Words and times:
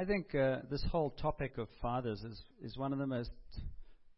I 0.00 0.06
think 0.06 0.34
uh, 0.34 0.60
this 0.70 0.82
whole 0.90 1.10
topic 1.10 1.58
of 1.58 1.68
fathers 1.82 2.22
is, 2.22 2.42
is 2.62 2.74
one 2.78 2.94
of 2.94 2.98
the 2.98 3.06
most 3.06 3.28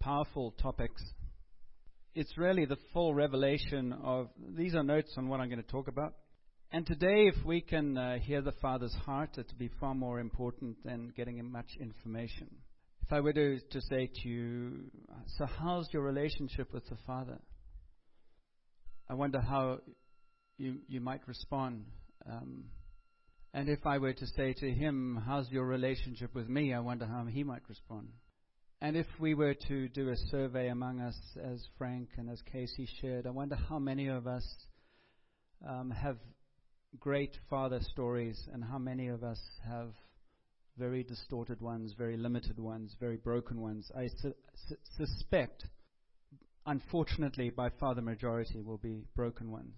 powerful 0.01 0.53
topics. 0.53 1.03
It's 2.15 2.39
really 2.39 2.67
the 2.67 2.77
full 2.93 3.15
revelation 3.15 3.93
of. 3.93 4.29
These 4.57 4.77
are 4.77 4.85
notes 4.85 5.13
on 5.17 5.27
what 5.27 5.41
I'm 5.41 5.49
going 5.49 5.61
to 5.61 5.69
talk 5.69 5.89
about. 5.89 6.15
And 6.71 6.87
today, 6.87 7.27
if 7.27 7.45
we 7.45 7.63
can 7.63 7.99
uh, 7.99 8.19
hear 8.19 8.43
the 8.43 8.53
Father's 8.63 8.95
heart, 9.05 9.31
it 9.39 9.47
would 9.49 9.59
be 9.59 9.71
far 9.81 9.93
more 9.93 10.21
important 10.21 10.77
than 10.85 11.13
getting 11.17 11.45
much 11.51 11.71
information. 11.81 12.47
If 13.05 13.13
I 13.13 13.19
were 13.19 13.33
to, 13.33 13.59
to 13.59 13.81
say 13.81 14.09
to 14.23 14.29
you, 14.29 14.85
so 15.37 15.47
how's 15.47 15.89
your 15.93 16.05
relationship 16.05 16.73
with 16.73 16.89
the 16.91 16.97
Father? 17.09 17.41
I 19.11 19.15
wonder 19.15 19.41
how 19.41 19.81
you, 20.59 20.77
you 20.87 21.01
might 21.01 21.27
respond. 21.27 21.87
Um, 22.31 22.67
and 23.55 23.69
if 23.69 23.87
I 23.87 23.99
were 23.99 24.13
to 24.15 24.27
say 24.27 24.55
to 24.55 24.71
him, 24.71 25.23
How's 25.27 25.51
your 25.51 25.67
relationship 25.67 26.35
with 26.35 26.49
me? 26.49 26.73
I 26.73 26.81
wonder 26.81 27.07
how 27.07 27.25
he 27.27 27.45
might 27.45 27.69
respond. 27.69 28.09
And 28.81 28.97
if 28.97 29.07
we 29.21 29.35
were 29.35 29.55
to 29.69 29.89
do 29.89 30.09
a 30.09 30.17
survey 30.17 30.69
among 30.69 31.01
us, 31.01 31.17
as 31.41 31.65
Frank 31.79 32.09
and 32.17 32.29
as 32.29 32.43
Casey 32.51 32.89
shared, 33.01 33.27
I 33.27 33.31
wonder 33.31 33.55
how 33.55 33.79
many 33.79 34.09
of 34.09 34.27
us 34.27 34.45
um, 35.69 35.91
have 35.91 36.17
great 36.99 37.37
father 37.49 37.81
stories 37.93 38.49
and 38.53 38.65
how 38.65 38.79
many 38.79 39.09
of 39.09 39.23
us 39.23 39.41
have 39.65 39.93
very 40.79 41.05
distorted 41.05 41.61
ones, 41.61 41.95
very 41.97 42.17
limited 42.17 42.59
ones, 42.59 42.97
very 42.99 43.17
broken 43.17 43.61
ones. 43.61 43.91
I 43.97 44.09
su- 44.21 44.35
su- 44.69 44.77
suspect, 44.97 45.67
unfortunately, 46.67 47.51
by 47.51 47.69
far 47.79 47.95
the 47.95 48.03
majority 48.03 48.63
will 48.63 48.79
be 48.79 49.05
broken 49.15 49.51
ones. 49.51 49.75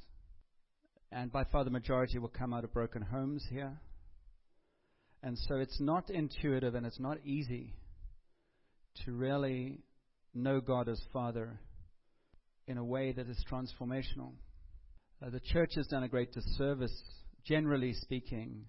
And 1.14 1.30
by 1.30 1.44
far 1.44 1.62
the 1.62 1.70
majority 1.70 2.18
will 2.18 2.28
come 2.28 2.52
out 2.52 2.64
of 2.64 2.72
broken 2.72 3.00
homes 3.00 3.46
here. 3.48 3.72
And 5.22 5.38
so 5.38 5.54
it's 5.54 5.80
not 5.80 6.10
intuitive 6.10 6.74
and 6.74 6.84
it's 6.84 6.98
not 6.98 7.18
easy 7.24 7.72
to 9.04 9.12
really 9.12 9.78
know 10.34 10.60
God 10.60 10.88
as 10.88 11.00
Father 11.12 11.60
in 12.66 12.78
a 12.78 12.84
way 12.84 13.12
that 13.12 13.28
is 13.28 13.42
transformational. 13.48 14.32
Uh, 15.24 15.30
the 15.30 15.38
church 15.38 15.76
has 15.76 15.86
done 15.86 16.02
a 16.02 16.08
great 16.08 16.32
disservice, 16.32 17.00
generally 17.44 17.94
speaking, 17.94 18.64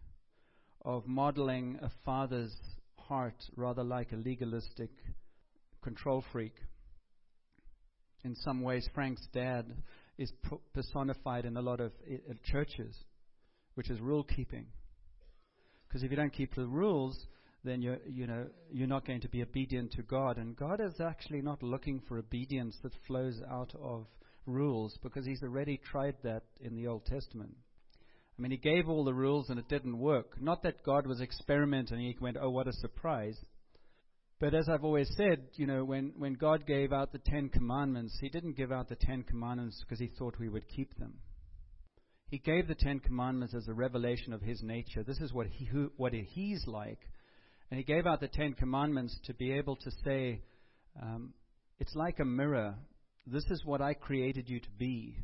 of 0.84 1.08
modeling 1.08 1.80
a 1.82 1.90
father's 2.06 2.56
heart 3.00 3.44
rather 3.56 3.84
like 3.84 4.12
a 4.12 4.18
legalistic 4.18 4.92
control 5.82 6.24
freak. 6.32 6.54
In 8.24 8.36
some 8.36 8.62
ways, 8.62 8.88
Frank's 8.94 9.28
dad 9.34 9.66
is 10.18 10.32
personified 10.74 11.46
in 11.46 11.58
a 11.58 11.62
lot 11.62 11.80
of 11.80 11.92
churches, 12.44 12.96
which 13.76 13.90
is 13.90 14.00
rule 14.00 14.24
keeping. 14.24 14.68
Because 15.88 16.04
if 16.04 16.12
you 16.12 16.18
don't 16.18 16.34
keep 16.34 16.56
the 16.56 16.68
rules, 16.68 17.18
then 17.64 17.82
you're, 17.82 18.00
you 18.08 18.28
know, 18.28 18.46
you're 18.72 18.88
not 18.88 19.06
going 19.06 19.22
to 19.22 19.30
be 19.30 19.42
obedient 19.42 19.92
to 19.94 20.04
God. 20.04 20.38
And 20.38 20.56
God 20.56 20.80
is 20.80 21.00
actually 21.00 21.42
not 21.42 21.64
looking 21.64 22.02
for 22.08 22.18
obedience 22.18 22.78
that 22.84 22.94
flows 23.08 23.42
out 23.50 23.74
of 23.82 24.06
rules 24.46 24.98
because 25.02 25.26
He's 25.26 25.44
already 25.44 25.80
tried 25.92 26.16
that 26.24 26.44
in 26.60 26.76
the 26.76 26.88
Old 26.88 27.06
Testament. 27.06 27.56
I 28.38 28.42
mean, 28.42 28.52
He 28.52 28.58
gave 28.58 28.88
all 28.88 29.04
the 29.04 29.14
rules 29.14 29.50
and 29.50 29.58
it 29.58 29.68
didn't 29.68 29.98
work. 29.98 30.40
Not 30.40 30.64
that 30.64 30.84
God 30.84 31.08
was 31.08 31.22
experimenting 31.22 31.98
and 31.98 32.06
He 32.06 32.16
went, 32.20 32.38
oh, 32.40 32.50
what 32.50 32.68
a 32.68 32.74
surprise. 32.74 33.38
But 34.40 34.54
as 34.54 34.68
I've 34.68 34.84
always 34.84 35.10
said, 35.16 35.48
you 35.54 35.66
know, 35.66 35.86
when, 35.86 36.14
when 36.18 36.34
God 36.34 36.66
gave 36.66 36.92
out 36.92 37.14
the 37.14 37.20
Ten 37.20 37.48
Commandments, 37.50 38.18
He 38.20 38.30
didn't 38.30 38.58
give 38.58 38.72
out 38.72 38.90
the 38.90 38.98
Ten 38.98 39.24
Commandments 39.24 39.82
because 39.82 40.00
He 40.00 40.12
thought 40.20 40.40
we 40.40 40.50
would 40.50 40.68
keep 40.68 40.98
them. 40.98 41.14
He 42.28 42.40
gave 42.40 42.68
the 42.68 42.76
Ten 42.76 43.00
Commandments 43.00 43.54
as 43.56 43.68
a 43.68 43.74
revelation 43.74 44.34
of 44.34 44.42
His 44.42 44.62
nature. 44.62 45.04
This 45.04 45.20
is 45.20 45.32
what, 45.32 45.48
he, 45.48 45.66
who, 45.66 45.92
what 45.96 46.12
He's 46.14 46.66
like. 46.68 47.00
And 47.72 47.78
He 47.78 47.86
gave 47.86 48.06
out 48.06 48.20
the 48.20 48.28
Ten 48.28 48.54
Commandments 48.54 49.18
to 49.26 49.34
be 49.34 49.54
able 49.54 49.78
to 49.78 49.92
say, 50.04 50.42
um, 51.02 51.34
it's 51.80 51.96
like 51.96 52.20
a 52.20 52.26
mirror. 52.26 52.76
This 53.26 53.46
is 53.50 53.64
what 53.64 53.82
I 53.82 53.94
created 53.94 54.50
you 54.50 54.60
to 54.60 54.70
be. 54.78 55.18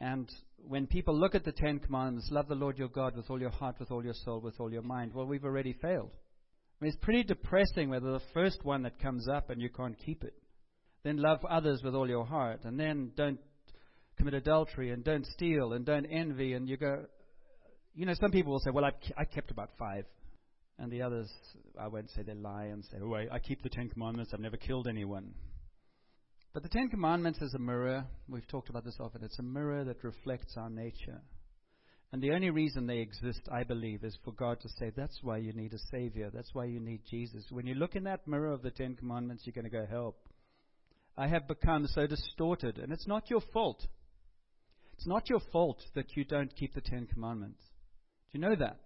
And 0.00 0.30
when 0.58 0.86
people 0.86 1.18
look 1.18 1.34
at 1.34 1.44
the 1.44 1.52
Ten 1.52 1.78
Commandments, 1.78 2.28
love 2.30 2.48
the 2.48 2.54
Lord 2.54 2.76
your 2.76 2.88
God 2.88 3.16
with 3.16 3.30
all 3.30 3.40
your 3.40 3.50
heart, 3.50 3.76
with 3.80 3.90
all 3.90 4.04
your 4.04 4.14
soul, 4.14 4.40
with 4.40 4.60
all 4.60 4.70
your 4.70 4.82
mind, 4.82 5.14
well, 5.14 5.26
we've 5.26 5.44
already 5.44 5.72
failed. 5.72 6.10
I 6.80 6.84
mean, 6.84 6.92
it's 6.92 7.04
pretty 7.04 7.24
depressing 7.24 7.90
whether 7.90 8.12
the 8.12 8.22
first 8.32 8.64
one 8.64 8.82
that 8.84 9.00
comes 9.00 9.28
up 9.28 9.50
and 9.50 9.60
you 9.60 9.68
can't 9.68 9.98
keep 9.98 10.22
it. 10.22 10.34
Then 11.02 11.16
love 11.16 11.44
others 11.44 11.82
with 11.82 11.94
all 11.94 12.08
your 12.08 12.24
heart, 12.24 12.64
and 12.64 12.78
then 12.78 13.12
don't 13.16 13.40
commit 14.16 14.34
adultery, 14.34 14.90
and 14.90 15.04
don't 15.04 15.26
steal, 15.26 15.72
and 15.72 15.84
don't 15.84 16.06
envy, 16.06 16.52
and 16.52 16.68
you 16.68 16.76
go. 16.76 17.04
You 17.94 18.06
know, 18.06 18.14
some 18.20 18.30
people 18.30 18.52
will 18.52 18.60
say, 18.60 18.70
"Well, 18.70 18.84
I've, 18.84 18.94
I 19.16 19.24
kept 19.24 19.50
about 19.50 19.70
five. 19.78 20.04
and 20.78 20.92
the 20.92 21.02
others, 21.02 21.28
I 21.78 21.88
won't 21.88 22.10
say 22.10 22.22
they 22.22 22.34
lie 22.34 22.66
and 22.66 22.84
say, 22.84 22.98
"Oh, 23.02 23.14
I, 23.14 23.26
I 23.32 23.38
keep 23.40 23.62
the 23.62 23.68
Ten 23.68 23.88
Commandments. 23.88 24.32
I've 24.32 24.40
never 24.40 24.56
killed 24.56 24.86
anyone." 24.86 25.34
But 26.52 26.62
the 26.62 26.68
Ten 26.68 26.88
Commandments 26.88 27.40
is 27.42 27.54
a 27.54 27.58
mirror. 27.58 28.04
We've 28.28 28.46
talked 28.48 28.68
about 28.68 28.84
this 28.84 28.96
often. 29.00 29.22
It's 29.22 29.38
a 29.38 29.42
mirror 29.42 29.84
that 29.84 30.02
reflects 30.02 30.56
our 30.56 30.70
nature. 30.70 31.20
And 32.10 32.22
the 32.22 32.32
only 32.32 32.48
reason 32.48 32.86
they 32.86 33.00
exist, 33.00 33.40
I 33.52 33.64
believe, 33.64 34.02
is 34.02 34.16
for 34.24 34.32
God 34.32 34.60
to 34.60 34.68
say, 34.78 34.90
that's 34.96 35.18
why 35.22 35.36
you 35.36 35.52
need 35.52 35.74
a 35.74 35.78
Savior. 35.90 36.30
That's 36.32 36.54
why 36.54 36.64
you 36.64 36.80
need 36.80 37.02
Jesus. 37.10 37.44
When 37.50 37.66
you 37.66 37.74
look 37.74 37.96
in 37.96 38.04
that 38.04 38.26
mirror 38.26 38.50
of 38.50 38.62
the 38.62 38.70
Ten 38.70 38.96
Commandments, 38.96 39.42
you're 39.44 39.52
going 39.52 39.64
to 39.64 39.70
go, 39.70 39.84
help. 39.84 40.16
I 41.18 41.26
have 41.28 41.46
become 41.46 41.86
so 41.86 42.06
distorted. 42.06 42.78
And 42.78 42.92
it's 42.92 43.06
not 43.06 43.28
your 43.28 43.42
fault. 43.52 43.86
It's 44.94 45.06
not 45.06 45.28
your 45.28 45.40
fault 45.52 45.82
that 45.94 46.16
you 46.16 46.24
don't 46.24 46.54
keep 46.56 46.74
the 46.74 46.80
Ten 46.80 47.06
Commandments. 47.06 47.60
Do 48.32 48.38
you 48.38 48.40
know 48.40 48.56
that? 48.56 48.78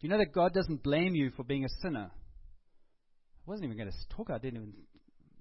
Do 0.00 0.06
you 0.06 0.08
know 0.08 0.18
that 0.18 0.32
God 0.32 0.54
doesn't 0.54 0.82
blame 0.82 1.14
you 1.14 1.30
for 1.36 1.44
being 1.44 1.64
a 1.64 1.82
sinner? 1.82 2.10
I 2.10 3.50
wasn't 3.50 3.66
even 3.66 3.76
going 3.76 3.90
to 3.90 4.16
talk. 4.16 4.30
I 4.30 4.38
didn't 4.38 4.56
even. 4.56 4.72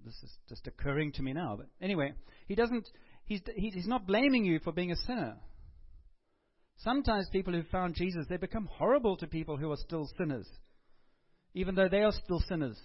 This 0.06 0.16
is 0.24 0.32
just 0.50 0.68
occurring 0.68 1.14
to 1.14 1.24
me 1.24 1.34
now. 1.34 1.56
But 1.58 1.68
anyway, 1.82 2.14
He 2.48 2.56
doesn't. 2.56 2.90
He's, 3.26 3.42
he's 3.56 3.88
not 3.88 4.08
blaming 4.08 4.46
you 4.46 4.60
for 4.60 4.72
being 4.72 4.92
a 4.92 4.96
sinner. 4.96 5.38
Sometimes 6.84 7.28
people 7.32 7.54
who 7.54 7.64
found 7.64 7.96
Jesus, 7.96 8.26
they 8.30 8.38
become 8.38 8.70
horrible 8.72 9.18
to 9.18 9.28
people 9.28 9.58
who 9.58 9.72
are 9.72 9.78
still 9.78 10.08
sinners, 10.18 10.48
even 11.54 11.76
though 11.76 11.90
they 11.90 12.04
are 12.04 12.12
still 12.12 12.40
sinners. 12.48 12.80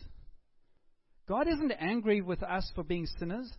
God 1.28 1.46
isn't 1.46 1.72
angry 1.78 2.20
with 2.20 2.42
us 2.42 2.70
for 2.74 2.82
being 2.82 3.06
sinners. 3.18 3.50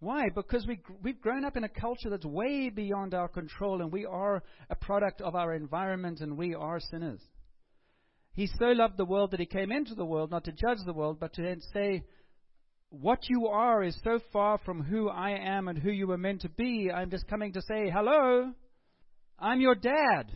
Why? 0.00 0.28
Because 0.34 0.66
we, 0.66 0.80
we've 1.02 1.20
grown 1.20 1.44
up 1.44 1.56
in 1.56 1.64
a 1.64 1.68
culture 1.68 2.10
that's 2.10 2.26
way 2.26 2.68
beyond 2.68 3.14
our 3.14 3.28
control, 3.28 3.80
and 3.80 3.90
we 3.90 4.04
are 4.04 4.42
a 4.68 4.76
product 4.76 5.20
of 5.22 5.34
our 5.34 5.54
environment, 5.54 6.20
and 6.20 6.36
we 6.36 6.54
are 6.54 6.80
sinners. 6.80 7.20
He 8.34 8.48
so 8.58 8.66
loved 8.66 8.98
the 8.98 9.06
world 9.06 9.30
that 9.30 9.40
he 9.40 9.46
came 9.46 9.72
into 9.72 9.94
the 9.94 10.04
world, 10.04 10.30
not 10.30 10.44
to 10.44 10.52
judge 10.52 10.78
the 10.84 10.92
world, 10.92 11.18
but 11.18 11.32
to 11.34 11.56
say, 11.72 12.04
What 12.90 13.20
you 13.30 13.46
are 13.46 13.82
is 13.82 13.98
so 14.04 14.20
far 14.32 14.58
from 14.58 14.82
who 14.82 15.08
I 15.08 15.30
am 15.30 15.68
and 15.68 15.78
who 15.78 15.90
you 15.90 16.08
were 16.08 16.18
meant 16.18 16.42
to 16.42 16.50
be. 16.50 16.90
I'm 16.94 17.10
just 17.10 17.28
coming 17.28 17.54
to 17.54 17.62
say, 17.62 17.88
Hello. 17.90 18.52
I'm 19.38 19.60
your 19.60 19.74
dad. 19.74 20.32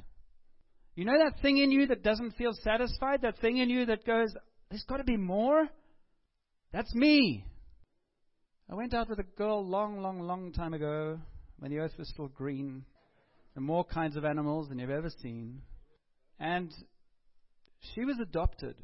You 0.94 1.04
know 1.04 1.18
that 1.18 1.40
thing 1.40 1.58
in 1.58 1.70
you 1.70 1.86
that 1.86 2.02
doesn't 2.02 2.32
feel 2.32 2.52
satisfied? 2.62 3.22
That 3.22 3.38
thing 3.38 3.58
in 3.58 3.70
you 3.70 3.86
that 3.86 4.04
goes, 4.04 4.34
there's 4.70 4.84
got 4.88 4.98
to 4.98 5.04
be 5.04 5.16
more? 5.16 5.68
That's 6.72 6.94
me. 6.94 7.44
I 8.70 8.74
went 8.74 8.94
out 8.94 9.08
with 9.08 9.18
a 9.18 9.36
girl 9.36 9.66
long, 9.66 10.00
long, 10.00 10.20
long 10.20 10.52
time 10.52 10.74
ago 10.74 11.18
when 11.58 11.70
the 11.70 11.78
earth 11.78 11.94
was 11.98 12.08
still 12.08 12.28
green 12.28 12.84
and 13.56 13.64
more 13.64 13.84
kinds 13.84 14.16
of 14.16 14.24
animals 14.24 14.68
than 14.68 14.78
you've 14.78 14.90
ever 14.90 15.10
seen. 15.22 15.62
And 16.38 16.72
she 17.94 18.04
was 18.04 18.16
adopted. 18.20 18.76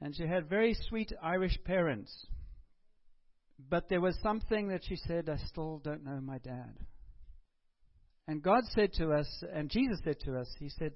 And 0.00 0.16
she 0.16 0.26
had 0.26 0.48
very 0.48 0.74
sweet 0.88 1.12
Irish 1.22 1.58
parents. 1.64 2.26
But 3.68 3.88
there 3.88 4.00
was 4.00 4.18
something 4.22 4.68
that 4.68 4.82
she 4.88 4.96
said, 4.96 5.28
I 5.28 5.36
still 5.46 5.80
don't 5.84 6.04
know 6.04 6.20
my 6.20 6.38
dad. 6.38 6.74
And 8.28 8.42
God 8.42 8.62
said 8.74 8.92
to 8.94 9.12
us, 9.12 9.26
and 9.52 9.68
Jesus 9.68 9.98
said 10.04 10.20
to 10.20 10.38
us, 10.38 10.48
He 10.58 10.68
said, 10.68 10.92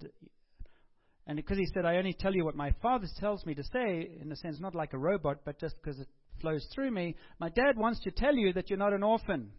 and 1.27 1.37
because 1.37 1.59
He 1.59 1.67
said, 1.75 1.85
I 1.85 1.97
only 1.97 2.13
tell 2.13 2.35
you 2.35 2.45
what 2.45 2.55
my 2.55 2.73
Father 2.81 3.07
tells 3.19 3.45
me 3.45 3.55
to 3.55 3.65
say, 3.65 4.11
in 4.21 4.31
a 4.31 4.37
sense, 4.37 4.61
not 4.61 4.75
like 4.75 4.93
a 4.93 4.99
robot, 4.99 5.39
but 5.45 5.59
just 5.59 5.75
because 5.77 5.99
it 5.99 6.09
flows 6.41 6.67
through 6.75 6.91
me, 6.91 7.17
my 7.41 7.49
dad 7.49 7.77
wants 7.77 8.01
to 8.01 8.11
tell 8.11 8.34
you 8.34 8.53
that 8.53 8.71
you're 8.71 8.78
not 8.78 8.93
an 8.93 9.03
orphan. 9.03 9.51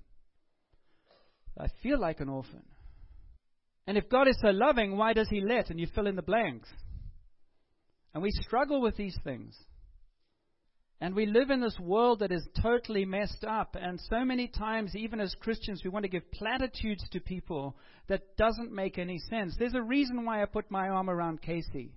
I 1.60 1.68
feel 1.84 2.00
like 2.00 2.20
an 2.20 2.30
orphan. 2.30 2.64
And 3.86 3.98
if 3.98 4.10
God 4.10 4.28
is 4.28 4.38
so 4.42 4.50
loving, 4.50 4.96
why 4.96 5.14
does 5.14 5.30
He 5.30 5.42
let? 5.42 5.70
And 5.70 5.80
you 5.80 5.88
fill 5.94 6.08
in 6.08 6.16
the 6.16 6.22
blanks. 6.22 6.70
And 8.14 8.24
we 8.24 8.32
struggle 8.32 8.82
with 8.82 8.96
these 8.96 9.18
things. 9.24 9.58
And 11.00 11.14
we 11.14 11.28
live 11.28 11.52
in 11.52 11.62
this 11.62 11.78
world 11.80 12.20
that 12.20 12.32
is 12.32 12.48
totally 12.60 13.06
messed 13.06 13.44
up. 13.44 13.76
And 13.80 14.00
so 14.10 14.26
many 14.26 14.48
times, 14.48 14.96
even 14.96 15.20
as 15.20 15.36
Christians, 15.40 15.82
we 15.84 15.92
want 15.92 16.04
to 16.04 16.10
give 16.10 16.32
platitudes 16.32 17.04
to 17.12 17.20
people 17.20 17.76
that 18.08 18.36
doesn't 18.36 18.72
make 18.72 18.98
any 18.98 19.20
sense. 19.30 19.56
There's 19.60 19.76
a 19.76 19.82
reason 19.82 20.26
why 20.26 20.42
I 20.42 20.46
put 20.46 20.72
my 20.72 20.90
arm 20.90 21.10
around 21.10 21.42
Casey. 21.44 21.92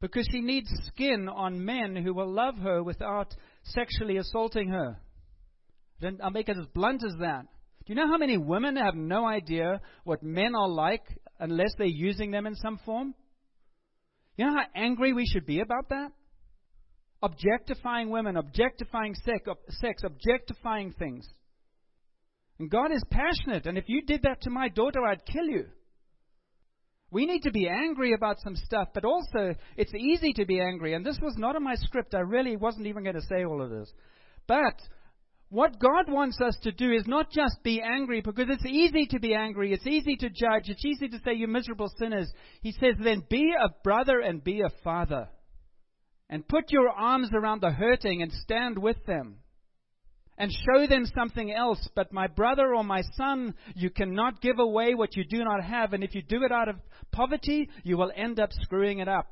Because 0.00 0.28
she 0.30 0.42
needs 0.42 0.68
skin 0.88 1.28
on 1.28 1.64
men 1.64 1.96
who 1.96 2.12
will 2.12 2.30
love 2.30 2.56
her 2.58 2.82
without 2.82 3.34
sexually 3.62 4.18
assaulting 4.18 4.68
her. 4.68 4.98
Then 6.00 6.18
I'll 6.22 6.30
make 6.30 6.50
it 6.50 6.58
as 6.58 6.66
blunt 6.74 7.02
as 7.04 7.14
that. 7.20 7.46
Do 7.86 7.92
you 7.92 7.94
know 7.94 8.08
how 8.08 8.18
many 8.18 8.36
women 8.36 8.76
have 8.76 8.94
no 8.94 9.26
idea 9.26 9.80
what 10.04 10.22
men 10.22 10.54
are 10.54 10.68
like 10.68 11.04
unless 11.40 11.72
they're 11.78 11.86
using 11.86 12.30
them 12.30 12.46
in 12.46 12.56
some 12.56 12.78
form? 12.84 13.14
You 14.36 14.46
know 14.46 14.52
how 14.52 14.64
angry 14.74 15.12
we 15.12 15.26
should 15.26 15.46
be 15.46 15.60
about 15.60 15.88
that? 15.88 16.10
Objectifying 17.22 18.10
women, 18.10 18.36
objectifying 18.36 19.14
sex, 19.14 20.02
objectifying 20.04 20.92
things. 20.98 21.26
And 22.58 22.70
God 22.70 22.92
is 22.92 23.02
passionate, 23.10 23.66
and 23.66 23.78
if 23.78 23.84
you 23.88 24.02
did 24.02 24.22
that 24.22 24.42
to 24.42 24.50
my 24.50 24.68
daughter, 24.68 25.04
I'd 25.04 25.24
kill 25.24 25.46
you. 25.46 25.66
We 27.10 27.26
need 27.26 27.42
to 27.42 27.50
be 27.50 27.68
angry 27.68 28.14
about 28.14 28.40
some 28.40 28.56
stuff, 28.56 28.88
but 28.94 29.04
also 29.04 29.54
it's 29.76 29.92
easy 29.94 30.32
to 30.34 30.46
be 30.46 30.60
angry. 30.60 30.94
And 30.94 31.04
this 31.04 31.18
was 31.20 31.34
not 31.36 31.56
in 31.56 31.62
my 31.62 31.74
script. 31.74 32.14
I 32.14 32.20
really 32.20 32.56
wasn't 32.56 32.86
even 32.86 33.02
going 33.04 33.16
to 33.16 33.26
say 33.28 33.44
all 33.44 33.62
of 33.62 33.68
this. 33.68 33.92
But 34.46 34.80
what 35.50 35.78
God 35.78 36.10
wants 36.10 36.40
us 36.40 36.56
to 36.62 36.72
do 36.72 36.90
is 36.90 37.06
not 37.06 37.30
just 37.30 37.62
be 37.62 37.82
angry 37.82 38.22
because 38.22 38.46
it's 38.48 38.64
easy 38.64 39.04
to 39.10 39.20
be 39.20 39.34
angry. 39.34 39.74
It's 39.74 39.86
easy 39.86 40.16
to 40.16 40.30
judge. 40.30 40.70
It's 40.70 40.84
easy 40.86 41.08
to 41.08 41.18
say 41.22 41.34
you're 41.34 41.48
miserable 41.48 41.92
sinners. 41.98 42.32
He 42.62 42.72
says, 42.72 42.94
then 42.98 43.22
be 43.28 43.52
a 43.62 43.68
brother 43.84 44.20
and 44.20 44.42
be 44.42 44.62
a 44.62 44.70
father. 44.82 45.28
And 46.32 46.48
put 46.48 46.72
your 46.72 46.88
arms 46.88 47.28
around 47.34 47.60
the 47.60 47.70
hurting 47.70 48.22
and 48.22 48.32
stand 48.32 48.78
with 48.78 48.96
them 49.04 49.36
and 50.38 50.50
show 50.50 50.86
them 50.86 51.04
something 51.14 51.52
else. 51.52 51.86
But 51.94 52.10
my 52.10 52.26
brother 52.26 52.74
or 52.74 52.82
my 52.82 53.02
son, 53.18 53.54
you 53.74 53.90
cannot 53.90 54.40
give 54.40 54.58
away 54.58 54.94
what 54.94 55.14
you 55.14 55.24
do 55.28 55.44
not 55.44 55.62
have. 55.62 55.92
And 55.92 56.02
if 56.02 56.14
you 56.14 56.22
do 56.22 56.42
it 56.42 56.50
out 56.50 56.70
of 56.70 56.76
poverty, 57.12 57.68
you 57.84 57.98
will 57.98 58.10
end 58.16 58.40
up 58.40 58.48
screwing 58.62 59.00
it 59.00 59.08
up. 59.08 59.26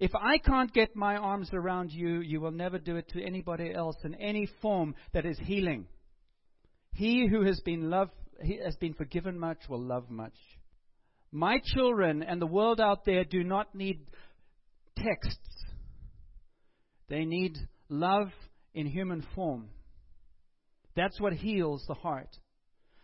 If 0.00 0.12
I 0.14 0.38
can't 0.38 0.72
get 0.72 0.96
my 0.96 1.16
arms 1.16 1.50
around 1.52 1.92
you, 1.92 2.20
you 2.20 2.40
will 2.40 2.50
never 2.50 2.78
do 2.78 2.96
it 2.96 3.10
to 3.10 3.22
anybody 3.22 3.74
else 3.74 3.96
in 4.02 4.14
any 4.14 4.48
form 4.62 4.94
that 5.12 5.26
is 5.26 5.38
healing. 5.38 5.84
He 6.94 7.28
who 7.28 7.44
has 7.44 7.60
been 7.60 7.90
loved, 7.90 8.12
he 8.42 8.58
has 8.64 8.74
been 8.76 8.94
forgiven 8.94 9.38
much 9.38 9.58
will 9.68 9.82
love 9.82 10.08
much. 10.08 10.38
My 11.30 11.60
children 11.62 12.22
and 12.22 12.40
the 12.40 12.46
world 12.46 12.80
out 12.80 13.04
there 13.04 13.24
do 13.24 13.44
not 13.44 13.74
need 13.74 14.00
texts. 14.96 15.65
They 17.08 17.24
need 17.24 17.56
love 17.88 18.28
in 18.74 18.86
human 18.86 19.24
form. 19.34 19.68
That's 20.94 21.20
what 21.20 21.34
heals 21.34 21.84
the 21.86 21.94
heart. 21.94 22.36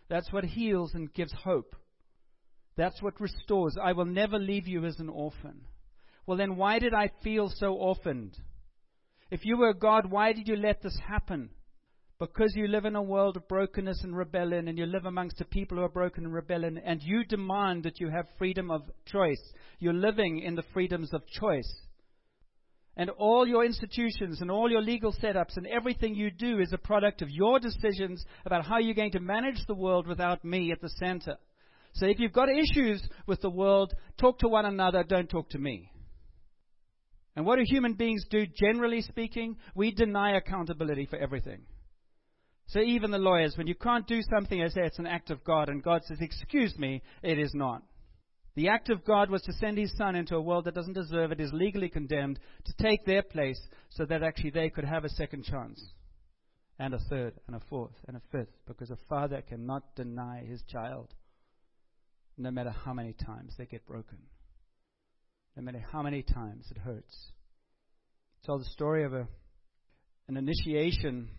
That's 0.09 0.31
what 0.31 0.43
heals 0.43 0.93
and 0.93 1.13
gives 1.13 1.33
hope. 1.33 1.75
That's 2.75 3.01
what 3.01 3.21
restores. 3.21 3.77
I 3.81 3.93
will 3.93 4.05
never 4.05 4.39
leave 4.39 4.67
you 4.67 4.85
as 4.85 4.99
an 4.99 5.09
orphan. 5.09 5.61
Well, 6.25 6.37
then 6.37 6.55
why 6.55 6.79
did 6.79 6.93
I 6.93 7.11
feel 7.23 7.51
so 7.53 7.73
orphaned? 7.73 8.35
If 9.29 9.45
you 9.45 9.57
were 9.57 9.73
God, 9.73 10.11
why 10.11 10.33
did 10.33 10.47
you 10.47 10.55
let 10.55 10.81
this 10.81 10.97
happen? 11.07 11.49
Because 12.19 12.53
you 12.55 12.67
live 12.67 12.85
in 12.85 12.95
a 12.95 13.01
world 13.01 13.35
of 13.35 13.47
brokenness 13.47 14.03
and 14.03 14.15
rebellion, 14.15 14.67
and 14.67 14.77
you 14.77 14.85
live 14.85 15.05
amongst 15.05 15.41
a 15.41 15.45
people 15.45 15.77
who 15.77 15.83
are 15.83 15.89
broken 15.89 16.23
and 16.25 16.33
rebellion, 16.33 16.79
and 16.83 17.01
you 17.03 17.25
demand 17.25 17.83
that 17.83 17.99
you 17.99 18.09
have 18.09 18.25
freedom 18.37 18.71
of 18.71 18.83
choice. 19.05 19.41
You're 19.79 19.93
living 19.93 20.39
in 20.39 20.55
the 20.55 20.63
freedoms 20.73 21.13
of 21.13 21.27
choice. 21.27 21.69
And 22.95 23.09
all 23.09 23.47
your 23.47 23.65
institutions 23.65 24.41
and 24.41 24.51
all 24.51 24.69
your 24.69 24.81
legal 24.81 25.13
setups 25.13 25.57
and 25.57 25.65
everything 25.65 26.13
you 26.13 26.29
do 26.29 26.59
is 26.59 26.73
a 26.73 26.77
product 26.77 27.21
of 27.21 27.29
your 27.29 27.59
decisions 27.59 28.23
about 28.45 28.65
how 28.65 28.77
you're 28.77 28.93
going 28.93 29.11
to 29.13 29.19
manage 29.19 29.65
the 29.67 29.73
world 29.73 30.05
without 30.05 30.45
me 30.45 30.71
at 30.71 30.79
the 30.79 30.89
center. 30.89 31.37
So 31.93 32.05
if 32.05 32.19
you've 32.19 32.33
got 32.33 32.49
issues 32.49 33.01
with 33.25 33.41
the 33.41 33.49
world, 33.49 33.93
talk 34.19 34.39
to 34.39 34.47
one 34.47 34.65
another, 34.65 35.03
don't 35.03 35.29
talk 35.29 35.49
to 35.49 35.59
me. 35.59 35.89
And 37.35 37.45
what 37.45 37.57
do 37.57 37.63
human 37.65 37.93
beings 37.93 38.25
do, 38.29 38.45
generally 38.45 39.01
speaking? 39.01 39.57
We 39.73 39.91
deny 39.91 40.37
accountability 40.37 41.07
for 41.07 41.17
everything. 41.17 41.61
So 42.67 42.79
even 42.79 43.11
the 43.11 43.17
lawyers, 43.17 43.57
when 43.57 43.67
you 43.67 43.75
can't 43.75 44.07
do 44.07 44.21
something, 44.33 44.59
they 44.59 44.69
say 44.69 44.81
it's 44.85 44.99
an 44.99 45.07
act 45.07 45.31
of 45.31 45.43
God, 45.43 45.69
and 45.69 45.83
God 45.83 46.03
says, 46.05 46.19
Excuse 46.21 46.77
me, 46.77 47.01
it 47.21 47.39
is 47.39 47.51
not. 47.53 47.81
The 48.55 48.69
act 48.69 48.89
of 48.89 49.03
God 49.03 49.31
was 49.31 49.41
to 49.43 49.53
send 49.53 49.77
his 49.77 49.95
son 49.97 50.15
into 50.15 50.35
a 50.35 50.41
world 50.41 50.65
that 50.65 50.75
doesn't 50.75 50.93
deserve 50.93 51.31
it, 51.31 51.39
is 51.39 51.51
legally 51.53 51.89
condemned, 51.89 52.39
to 52.65 52.73
take 52.83 53.03
their 53.03 53.23
place 53.23 53.59
so 53.89 54.05
that 54.05 54.21
actually 54.21 54.51
they 54.51 54.69
could 54.69 54.85
have 54.85 55.05
a 55.05 55.09
second 55.09 55.43
chance, 55.43 55.83
and 56.77 56.93
a 56.93 56.99
third, 57.09 57.33
and 57.47 57.55
a 57.55 57.61
fourth, 57.67 57.95
and 58.07 58.15
a 58.15 58.21
fifth, 58.31 58.53
because 58.67 58.91
a 58.91 58.97
father 59.09 59.41
cannot 59.41 59.95
deny 59.95 60.43
his 60.47 60.61
child, 60.71 61.13
no 62.37 62.51
matter 62.51 62.69
how 62.69 62.93
many 62.93 63.13
times 63.13 63.55
they 63.57 63.65
get 63.65 63.87
broken, 63.87 64.19
no 65.55 65.63
matter 65.63 65.83
how 65.91 66.03
many 66.03 66.21
times 66.21 66.67
it 66.69 66.77
hurts. 66.77 67.31
I 68.43 68.45
tell 68.45 68.59
the 68.59 68.65
story 68.65 69.03
of 69.03 69.13
a, 69.13 69.27
an 70.27 70.37
initiation 70.37 71.29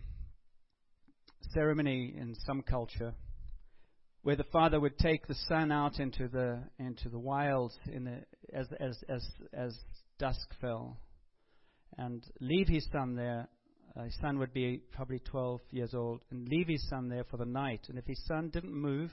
ceremony 1.53 2.13
in 2.17 2.35
some 2.45 2.61
culture 2.61 3.13
where 4.25 4.35
the 4.35 4.43
father 4.45 4.79
would 4.79 4.97
take 4.97 5.27
the 5.27 5.35
son 5.47 5.71
out 5.71 5.99
into 5.99 6.27
the 6.27 6.59
into 6.79 7.09
the 7.09 7.19
wilds 7.19 7.77
in 7.93 8.05
the, 8.05 8.17
as 8.57 8.67
as 8.79 8.97
as 9.07 9.23
as 9.53 9.77
dusk 10.17 10.49
fell, 10.59 10.97
and 11.99 12.25
leave 12.41 12.67
his 12.67 12.87
son 12.91 13.15
there. 13.15 13.47
Uh, 13.95 14.05
his 14.05 14.17
son 14.19 14.39
would 14.39 14.51
be 14.51 14.81
probably 14.93 15.19
12 15.19 15.61
years 15.69 15.93
old, 15.93 16.21
and 16.31 16.49
leave 16.49 16.67
his 16.67 16.83
son 16.89 17.07
there 17.07 17.23
for 17.29 17.37
the 17.37 17.45
night. 17.45 17.81
And 17.87 17.99
if 17.99 18.05
his 18.07 18.19
son 18.25 18.49
didn't 18.49 18.73
move, 18.73 19.11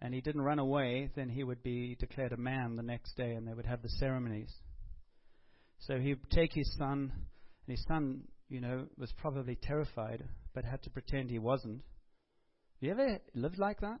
and 0.00 0.14
he 0.14 0.20
didn't 0.20 0.42
run 0.42 0.60
away, 0.60 1.10
then 1.16 1.28
he 1.28 1.42
would 1.42 1.64
be 1.64 1.96
declared 1.98 2.32
a 2.32 2.36
man 2.36 2.76
the 2.76 2.84
next 2.84 3.16
day, 3.16 3.32
and 3.32 3.48
they 3.48 3.52
would 3.52 3.66
have 3.66 3.82
the 3.82 3.88
ceremonies. 3.88 4.54
So 5.80 5.98
he 5.98 6.10
would 6.10 6.30
take 6.30 6.52
his 6.54 6.72
son, 6.78 7.10
and 7.66 7.76
his 7.76 7.84
son, 7.88 8.28
you 8.48 8.60
know, 8.60 8.86
was 8.96 9.12
probably 9.20 9.58
terrified, 9.60 10.22
but 10.54 10.64
had 10.64 10.84
to 10.84 10.90
pretend 10.90 11.30
he 11.30 11.40
wasn't 11.40 11.82
you 12.84 12.92
ever 12.92 13.18
lived 13.34 13.58
like 13.58 13.80
that? 13.80 14.00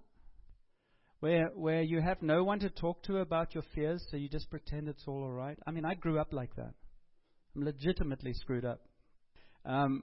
Where 1.20 1.50
where 1.54 1.82
you 1.82 2.00
have 2.02 2.20
no 2.22 2.44
one 2.44 2.58
to 2.60 2.70
talk 2.70 3.02
to 3.04 3.18
about 3.18 3.54
your 3.54 3.64
fears, 3.74 4.04
so 4.10 4.16
you 4.16 4.28
just 4.28 4.50
pretend 4.50 4.88
it's 4.88 5.04
all 5.06 5.22
alright? 5.22 5.58
I 5.66 5.70
mean, 5.70 5.84
I 5.84 5.94
grew 5.94 6.18
up 6.18 6.32
like 6.32 6.54
that. 6.56 6.74
I'm 7.54 7.64
legitimately 7.64 8.34
screwed 8.34 8.64
up. 8.64 8.80
Um, 9.64 10.02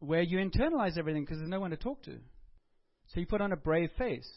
where 0.00 0.22
you 0.22 0.38
internalize 0.38 0.98
everything 0.98 1.24
because 1.24 1.38
there's 1.38 1.50
no 1.50 1.60
one 1.60 1.70
to 1.70 1.76
talk 1.76 2.02
to. 2.04 2.18
So 3.08 3.20
you 3.20 3.26
put 3.26 3.40
on 3.40 3.52
a 3.52 3.56
brave 3.56 3.90
face. 3.98 4.28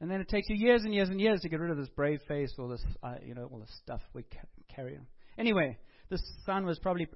And 0.00 0.10
then 0.10 0.20
it 0.20 0.28
takes 0.28 0.48
you 0.48 0.56
years 0.56 0.82
and 0.84 0.94
years 0.94 1.08
and 1.08 1.20
years 1.20 1.40
to 1.40 1.48
get 1.48 1.58
rid 1.58 1.72
of 1.72 1.76
this 1.76 1.88
brave 1.88 2.20
face, 2.28 2.52
all 2.58 2.68
this, 2.68 2.84
uh, 3.02 3.14
you 3.24 3.34
know, 3.34 3.48
all 3.50 3.58
the 3.58 3.72
stuff 3.82 4.00
we 4.14 4.22
ca- 4.22 4.74
carry 4.74 4.96
on. 4.96 5.06
Anyway, 5.36 5.76
this 6.08 6.20
son 6.46 6.64
was 6.64 6.78
probably 6.78 7.08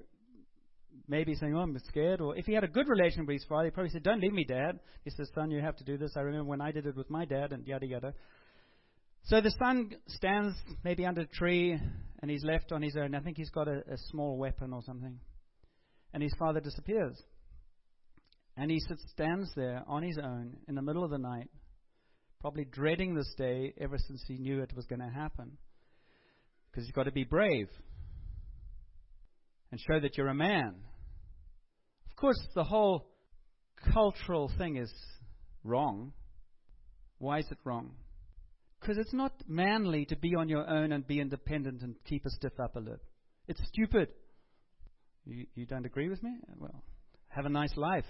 maybe 1.07 1.35
saying, 1.35 1.55
"Oh, 1.55 1.61
I'm 1.61 1.77
scared," 1.87 2.21
or 2.21 2.35
if 2.35 2.45
he 2.45 2.53
had 2.53 2.63
a 2.63 2.67
good 2.67 2.87
relation 2.87 3.25
with 3.25 3.33
his 3.33 3.45
father, 3.45 3.65
he 3.65 3.71
probably 3.71 3.91
said, 3.91 4.03
"Don't 4.03 4.21
leave 4.21 4.33
me, 4.33 4.45
Dad." 4.45 4.79
He 5.03 5.09
says, 5.11 5.29
"Son, 5.33 5.51
you 5.51 5.61
have 5.61 5.75
to 5.77 5.83
do 5.83 5.97
this. 5.97 6.13
I 6.15 6.21
remember 6.21 6.45
when 6.45 6.61
I 6.61 6.71
did 6.71 6.85
it 6.85 6.95
with 6.95 7.09
my 7.09 7.25
dad," 7.25 7.51
and 7.51 7.65
yada 7.67 7.85
yada. 7.85 8.13
So 9.25 9.39
the 9.39 9.51
son 9.51 9.91
stands 10.07 10.55
maybe 10.83 11.05
under 11.05 11.21
a 11.21 11.27
tree, 11.27 11.79
and 12.19 12.31
he's 12.31 12.43
left 12.43 12.71
on 12.71 12.81
his 12.81 12.95
own. 12.97 13.15
I 13.15 13.21
think 13.21 13.37
he's 13.37 13.49
got 13.49 13.67
a, 13.67 13.83
a 13.89 13.97
small 14.09 14.37
weapon 14.37 14.73
or 14.73 14.81
something, 14.83 15.19
and 16.13 16.21
his 16.21 16.33
father 16.37 16.59
disappears. 16.59 17.21
And 18.55 18.69
he 18.69 18.79
sits, 18.79 19.01
stands 19.11 19.49
there 19.55 19.83
on 19.87 20.03
his 20.03 20.17
own 20.17 20.57
in 20.67 20.75
the 20.75 20.81
middle 20.81 21.03
of 21.03 21.09
the 21.09 21.17
night, 21.17 21.49
probably 22.39 22.65
dreading 22.65 23.15
this 23.15 23.33
day 23.37 23.73
ever 23.79 23.97
since 23.97 24.23
he 24.27 24.37
knew 24.37 24.61
it 24.61 24.75
was 24.75 24.85
going 24.85 24.99
to 24.99 25.09
happen. 25.09 25.57
Because 26.69 26.85
he's 26.85 26.93
got 26.93 27.03
to 27.03 27.11
be 27.11 27.23
brave 27.23 27.69
and 29.71 29.79
show 29.79 29.99
that 29.99 30.17
you're 30.17 30.27
a 30.27 30.35
man. 30.35 30.75
Of 32.13 32.21
course, 32.21 32.47
the 32.53 32.63
whole 32.63 33.07
cultural 33.91 34.49
thing 34.57 34.77
is 34.77 34.93
wrong. 35.63 36.13
Why 37.17 37.39
is 37.39 37.47
it 37.51 37.57
wrong? 37.65 37.91
Because 38.79 38.97
it's 38.97 39.13
not 39.13 39.33
manly 39.47 40.05
to 40.05 40.15
be 40.15 40.35
on 40.35 40.47
your 40.47 40.69
own 40.69 40.91
and 40.91 41.05
be 41.07 41.19
independent 41.19 41.81
and 41.81 41.95
keep 42.05 42.25
a 42.25 42.29
stiff 42.29 42.53
upper 42.61 42.81
lip. 42.81 43.01
It's 43.47 43.61
stupid. 43.67 44.09
You, 45.25 45.47
you 45.55 45.65
don't 45.65 45.85
agree 45.85 46.07
with 46.07 46.21
me? 46.21 46.35
Well, 46.57 46.83
have 47.29 47.45
a 47.45 47.49
nice 47.49 47.75
life. 47.75 48.05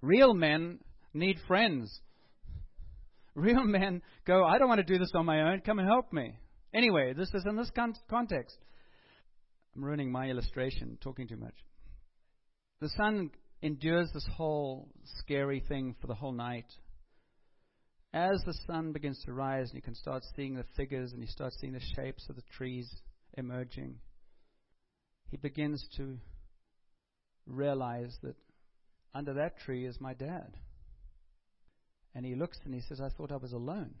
Real 0.00 0.32
men 0.32 0.78
need 1.12 1.38
friends. 1.48 2.00
Real 3.34 3.64
men 3.64 4.00
go, 4.26 4.44
I 4.44 4.58
don't 4.58 4.68
want 4.68 4.86
to 4.86 4.92
do 4.92 4.98
this 4.98 5.10
on 5.14 5.26
my 5.26 5.50
own. 5.52 5.60
Come 5.60 5.80
and 5.80 5.88
help 5.88 6.12
me. 6.12 6.38
Anyway, 6.72 7.14
this 7.14 7.28
is 7.34 7.44
in 7.48 7.56
this 7.56 7.70
con- 7.74 7.94
context. 8.08 8.56
I'm 9.74 9.84
ruining 9.84 10.12
my 10.12 10.28
illustration, 10.28 10.98
talking 11.00 11.26
too 11.26 11.36
much. 11.36 11.54
The 12.84 12.90
son 12.98 13.30
endures 13.62 14.10
this 14.12 14.28
whole 14.36 14.90
scary 15.16 15.60
thing 15.66 15.94
for 16.02 16.06
the 16.06 16.14
whole 16.14 16.32
night. 16.32 16.66
As 18.12 18.42
the 18.44 18.52
sun 18.66 18.92
begins 18.92 19.18
to 19.24 19.32
rise, 19.32 19.70
and 19.70 19.76
you 19.76 19.80
can 19.80 19.94
start 19.94 20.22
seeing 20.36 20.54
the 20.54 20.66
figures 20.76 21.12
and 21.12 21.22
you 21.22 21.26
start 21.28 21.54
seeing 21.54 21.72
the 21.72 21.80
shapes 21.96 22.28
of 22.28 22.36
the 22.36 22.42
trees 22.58 22.86
emerging, 23.38 24.00
he 25.30 25.38
begins 25.38 25.82
to 25.96 26.18
realize 27.46 28.14
that 28.22 28.36
under 29.14 29.32
that 29.32 29.58
tree 29.60 29.86
is 29.86 29.98
my 29.98 30.12
dad. 30.12 30.54
And 32.14 32.26
he 32.26 32.34
looks 32.34 32.58
and 32.66 32.74
he 32.74 32.82
says, 32.82 33.00
I 33.00 33.08
thought 33.08 33.32
I 33.32 33.36
was 33.36 33.54
alone. 33.54 33.94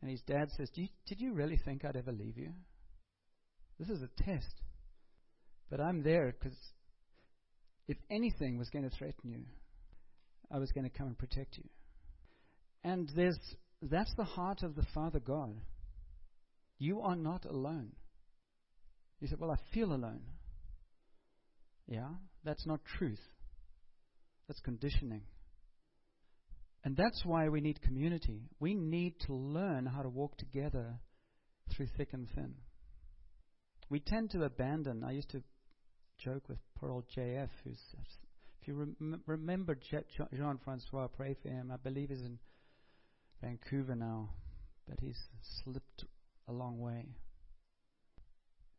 And 0.00 0.08
his 0.08 0.22
dad 0.28 0.50
says, 0.56 0.70
you, 0.74 0.86
Did 1.08 1.20
you 1.20 1.32
really 1.32 1.58
think 1.64 1.84
I'd 1.84 1.96
ever 1.96 2.12
leave 2.12 2.38
you? 2.38 2.52
This 3.80 3.88
is 3.88 4.00
a 4.00 4.22
test. 4.22 4.62
But 5.68 5.80
I'm 5.80 6.04
there 6.04 6.32
because 6.38 6.56
if 7.88 7.96
anything 8.10 8.58
was 8.58 8.70
going 8.70 8.88
to 8.88 8.96
threaten 8.96 9.30
you, 9.30 9.44
I 10.50 10.58
was 10.58 10.72
going 10.72 10.88
to 10.88 10.96
come 10.96 11.06
and 11.06 11.18
protect 11.18 11.58
you. 11.58 11.64
And 12.82 13.10
there's 13.14 13.38
that's 13.82 14.14
the 14.16 14.24
heart 14.24 14.62
of 14.62 14.74
the 14.74 14.86
Father 14.94 15.20
God. 15.20 15.60
You 16.78 17.00
are 17.00 17.16
not 17.16 17.44
alone. 17.44 17.92
You 19.20 19.28
said, 19.28 19.38
Well, 19.40 19.50
I 19.50 19.56
feel 19.72 19.92
alone. 19.92 20.22
Yeah, 21.86 22.08
that's 22.44 22.66
not 22.66 22.80
truth. 22.98 23.20
That's 24.48 24.60
conditioning. 24.60 25.22
And 26.84 26.96
that's 26.96 27.22
why 27.24 27.48
we 27.48 27.60
need 27.60 27.80
community. 27.80 28.42
We 28.60 28.74
need 28.74 29.14
to 29.26 29.34
learn 29.34 29.86
how 29.86 30.02
to 30.02 30.08
walk 30.08 30.36
together 30.36 30.98
through 31.74 31.86
thick 31.96 32.10
and 32.12 32.28
thin. 32.34 32.54
We 33.88 34.00
tend 34.00 34.30
to 34.30 34.42
abandon. 34.42 35.02
I 35.02 35.12
used 35.12 35.30
to 35.30 35.42
joke 36.18 36.48
with 36.48 36.58
poor 36.84 36.92
old 36.92 37.04
JF, 37.16 37.48
who's, 37.64 37.78
if 38.60 38.68
you 38.68 38.74
rem- 38.74 39.22
remember 39.26 39.74
Jean 39.74 40.58
Francois, 40.64 41.06
pray 41.08 41.34
for 41.42 41.48
him. 41.48 41.70
I 41.72 41.76
believe 41.76 42.10
he's 42.10 42.20
in 42.20 42.38
Vancouver 43.42 43.94
now, 43.94 44.28
but 44.88 45.00
he's 45.00 45.18
slipped 45.62 46.04
a 46.46 46.52
long 46.52 46.78
way. 46.78 47.06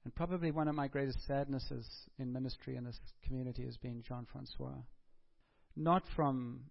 And 0.04 0.14
probably 0.14 0.52
one 0.52 0.68
of 0.68 0.76
my 0.76 0.88
greatest 0.88 1.26
sadnesses 1.26 1.88
in 2.20 2.32
ministry 2.32 2.76
in 2.76 2.84
this 2.84 3.00
community 3.26 3.66
has 3.66 3.78
been 3.78 4.04
Jean 4.08 4.28
Francois. 4.32 4.84
Not 5.76 6.04
from, 6.16 6.62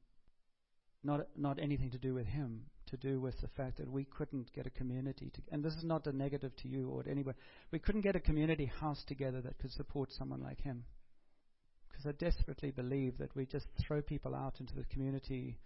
not, 1.03 1.27
not 1.37 1.59
anything 1.61 1.91
to 1.91 1.99
do 1.99 2.15
with 2.15 2.27
him, 2.27 2.67
to 2.87 2.97
do 2.97 3.21
with 3.21 3.41
the 3.41 3.49
fact 3.49 3.79
that 3.79 3.91
we 3.91 4.05
couldn't 4.05 4.53
get 4.53 4.69
a 4.69 4.71
community 4.71 5.33
to, 5.35 5.43
and 5.51 5.65
this 5.65 5.75
is 5.75 5.83
not 5.83 6.07
a 6.07 6.13
negative 6.13 6.55
to 6.63 6.69
you 6.69 6.91
or 6.91 7.03
to. 7.03 7.35
We 7.73 7.81
couldn't 7.81 8.03
get 8.03 8.15
a 8.15 8.21
community 8.21 8.67
house 8.67 9.03
together 9.05 9.41
that 9.41 9.59
could 9.59 9.73
support 9.73 10.13
someone 10.13 10.41
like 10.41 10.61
him. 10.61 10.85
Because 11.95 12.07
I 12.09 12.25
desperately 12.25 12.73
believe 12.73 13.19
that 13.19 13.35
we 13.37 13.47
just 13.47 13.67
throw 13.87 14.03
people 14.03 14.35
out 14.35 14.57
into 14.59 14.75
the 14.75 14.85
community 14.85 15.59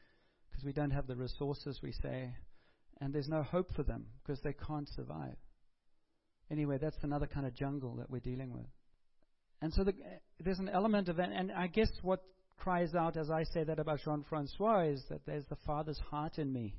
because 0.51 0.63
we 0.63 0.73
don't 0.73 0.91
have 0.91 1.07
the 1.07 1.17
resources, 1.17 1.81
we 1.83 1.93
say, 1.93 2.35
and 3.01 3.15
there's 3.15 3.29
no 3.29 3.43
hope 3.43 3.73
for 3.75 3.83
them 3.83 4.07
because 4.23 4.41
they 4.43 4.53
can't 4.67 4.89
survive. 4.95 5.37
Anyway, 6.51 6.79
that's 6.79 6.97
another 7.03 7.27
kind 7.27 7.47
of 7.47 7.55
jungle 7.55 7.97
that 7.97 8.11
we're 8.11 8.21
dealing 8.21 8.53
with. 8.53 8.67
And 9.63 9.73
so 9.73 9.85
the, 9.85 9.95
there's 10.39 10.59
an 10.59 10.69
element 10.69 11.09
of 11.09 11.19
and 11.19 11.51
I 11.51 11.67
guess 11.67 11.91
what 12.03 12.23
cries 12.59 12.95
out 12.95 13.17
as 13.17 13.31
I 13.31 13.45
say 13.45 13.65
that 13.65 13.79
about 13.79 14.01
Jean 14.05 14.25
Francois 14.29 14.83
is 14.83 15.03
that 15.09 15.25
there's 15.27 15.47
the 15.49 15.57
Father's 15.67 16.01
heart 16.11 16.39
in 16.39 16.53
me 16.53 16.75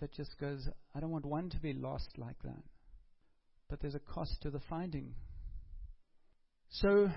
that 0.00 0.12
just 0.12 0.38
goes, 0.38 0.68
I 0.94 1.00
don't 1.00 1.10
want 1.10 1.24
one 1.24 1.48
to 1.50 1.60
be 1.60 1.72
lost 1.72 2.10
like 2.18 2.42
that. 2.42 2.62
But 3.68 3.80
there's 3.80 3.94
a 3.94 4.00
cost 4.00 4.42
to 4.42 4.50
the 4.50 4.60
finding. 4.68 5.14
So, 6.70 7.10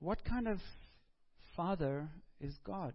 what 0.00 0.24
kind 0.24 0.48
of 0.48 0.58
father 1.56 2.08
is 2.40 2.56
God? 2.64 2.94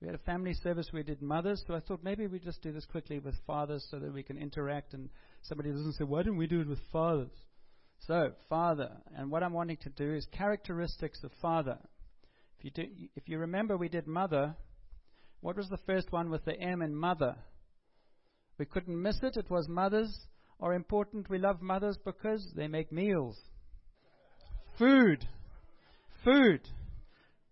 We 0.00 0.06
had 0.06 0.14
a 0.14 0.24
family 0.24 0.52
service 0.62 0.90
we 0.92 1.02
did 1.02 1.22
mothers, 1.22 1.64
so 1.66 1.74
I 1.74 1.80
thought 1.80 2.04
maybe 2.04 2.26
we 2.26 2.38
just 2.38 2.62
do 2.62 2.72
this 2.72 2.84
quickly 2.84 3.18
with 3.18 3.34
fathers 3.46 3.86
so 3.90 3.98
that 3.98 4.12
we 4.12 4.22
can 4.22 4.36
interact 4.36 4.92
and 4.92 5.08
somebody 5.42 5.70
doesn't 5.70 5.94
say, 5.94 6.04
why 6.04 6.22
don't 6.22 6.36
we 6.36 6.46
do 6.46 6.60
it 6.60 6.68
with 6.68 6.80
fathers? 6.92 7.30
So, 8.00 8.32
father, 8.50 8.90
and 9.16 9.30
what 9.30 9.42
I'm 9.42 9.54
wanting 9.54 9.78
to 9.78 9.88
do 9.88 10.14
is 10.14 10.26
characteristics 10.30 11.24
of 11.24 11.30
father. 11.40 11.78
If 12.58 12.64
you, 12.64 12.70
do, 12.70 12.82
if 13.16 13.28
you 13.28 13.38
remember, 13.38 13.78
we 13.78 13.88
did 13.88 14.06
mother. 14.06 14.54
What 15.40 15.56
was 15.56 15.68
the 15.68 15.78
first 15.86 16.12
one 16.12 16.30
with 16.30 16.44
the 16.44 16.58
M 16.60 16.82
in 16.82 16.94
mother? 16.94 17.36
We 18.58 18.66
couldn't 18.66 19.00
miss 19.00 19.18
it. 19.22 19.36
It 19.36 19.50
was 19.50 19.68
mothers 19.68 20.14
are 20.60 20.74
important. 20.74 21.30
We 21.30 21.38
love 21.38 21.62
mothers 21.62 21.96
because 22.04 22.52
they 22.54 22.68
make 22.68 22.92
meals. 22.92 23.38
Food. 24.78 25.26
Food. 26.24 26.60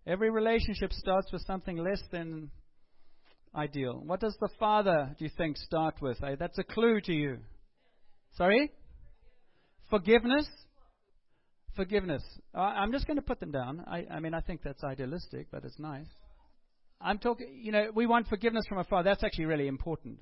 Every 0.06 0.30
relationship 0.30 0.92
starts 0.92 1.30
with 1.30 1.42
something 1.46 1.76
less 1.76 2.02
than 2.10 2.50
ideal. 3.54 4.02
What 4.04 4.20
does 4.20 4.36
the 4.40 4.48
father, 4.58 5.14
do 5.18 5.24
you 5.24 5.30
think, 5.36 5.56
start 5.58 5.96
with? 6.00 6.18
That's 6.38 6.58
a 6.58 6.64
clue 6.64 7.00
to 7.02 7.12
you. 7.12 7.38
Sorry? 8.36 8.72
Forgiveness? 9.90 10.48
Forgiveness. 11.76 12.22
I'm 12.54 12.92
just 12.92 13.06
going 13.06 13.18
to 13.18 13.22
put 13.22 13.40
them 13.40 13.50
down. 13.50 13.84
I, 13.86 14.06
I 14.10 14.20
mean, 14.20 14.34
I 14.34 14.40
think 14.40 14.62
that's 14.64 14.82
idealistic, 14.82 15.48
but 15.52 15.64
it's 15.64 15.78
nice. 15.78 16.08
I'm 17.00 17.18
talking, 17.18 17.60
you 17.62 17.72
know, 17.72 17.90
we 17.94 18.06
want 18.06 18.28
forgiveness 18.28 18.64
from 18.68 18.78
our 18.78 18.84
father. 18.84 19.10
That's 19.10 19.22
actually 19.22 19.46
really 19.46 19.68
important. 19.68 20.18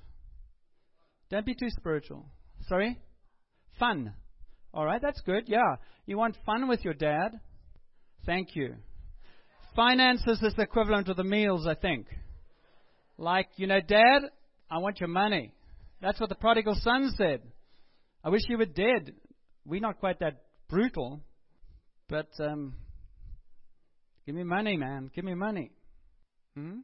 Don't 1.30 1.46
be 1.46 1.54
too 1.54 1.70
spiritual. 1.70 2.26
Sorry? 2.68 2.98
Fun. 3.78 4.12
All 4.74 4.84
right, 4.84 5.00
that's 5.00 5.20
good. 5.20 5.44
Yeah. 5.46 5.76
You 6.06 6.18
want 6.18 6.36
fun 6.44 6.68
with 6.68 6.84
your 6.84 6.94
dad? 6.94 7.38
Thank 8.26 8.54
you. 8.54 8.74
Finances 9.74 10.42
is 10.42 10.54
the 10.54 10.62
equivalent 10.62 11.08
of 11.08 11.16
the 11.16 11.24
meals, 11.24 11.66
I 11.66 11.74
think. 11.74 12.06
Like, 13.16 13.48
you 13.56 13.66
know, 13.66 13.80
Dad, 13.80 14.22
I 14.70 14.78
want 14.78 15.00
your 15.00 15.08
money. 15.08 15.52
That's 16.00 16.18
what 16.18 16.28
the 16.28 16.34
prodigal 16.34 16.74
son 16.80 17.12
said. 17.16 17.42
I 18.24 18.30
wish 18.30 18.42
you 18.48 18.58
were 18.58 18.66
dead. 18.66 19.12
We're 19.66 19.80
not 19.80 20.00
quite 20.00 20.20
that 20.20 20.42
brutal, 20.68 21.20
but 22.08 22.28
um, 22.40 22.74
give 24.26 24.34
me 24.34 24.44
money, 24.44 24.76
man. 24.76 25.10
Give 25.14 25.24
me 25.24 25.34
money. 25.34 25.70
Hmm? 26.54 26.78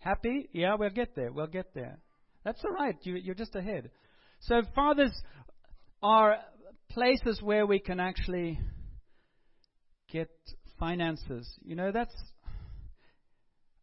Happy. 0.00 0.28
Happy? 0.28 0.48
Yeah, 0.52 0.76
we'll 0.78 0.90
get 0.90 1.14
there. 1.14 1.32
We'll 1.32 1.46
get 1.46 1.74
there. 1.74 1.98
That's 2.44 2.62
all 2.64 2.72
right. 2.72 2.96
You, 3.02 3.16
you're 3.16 3.34
just 3.34 3.54
ahead. 3.56 3.90
So 4.40 4.62
fathers 4.74 5.12
are 6.02 6.36
places 6.90 7.42
where 7.42 7.66
we 7.66 7.80
can 7.80 8.00
actually 8.00 8.60
get 10.10 10.30
finances. 10.78 11.48
You 11.64 11.76
know, 11.76 11.92
that's. 11.92 12.14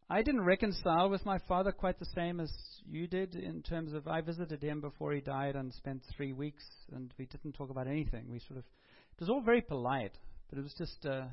I 0.07 0.21
didn't 0.21 0.43
reconcile 0.43 1.09
with 1.09 1.25
my 1.25 1.39
father 1.47 1.71
quite 1.71 1.97
the 1.97 2.05
same 2.13 2.39
as 2.39 2.51
you 2.87 3.07
did 3.07 3.33
in 3.33 3.63
terms 3.63 3.93
of 3.93 4.07
I 4.07 4.21
visited 4.21 4.61
him 4.61 4.79
before 4.79 5.13
he 5.13 5.19
died 5.19 5.55
and 5.55 5.73
spent 5.73 6.03
three 6.15 6.31
weeks, 6.31 6.63
and 6.93 7.11
we 7.17 7.25
didn't 7.25 7.53
talk 7.53 7.71
about 7.71 7.87
anything. 7.87 8.25
We 8.29 8.39
sort 8.39 8.59
of. 8.59 8.65
It 9.13 9.21
was 9.21 9.29
all 9.29 9.41
very 9.41 9.61
polite, 9.61 10.17
but 10.49 10.59
it 10.59 10.61
was 10.61 10.75
just 10.77 11.05
uh, 11.05 11.25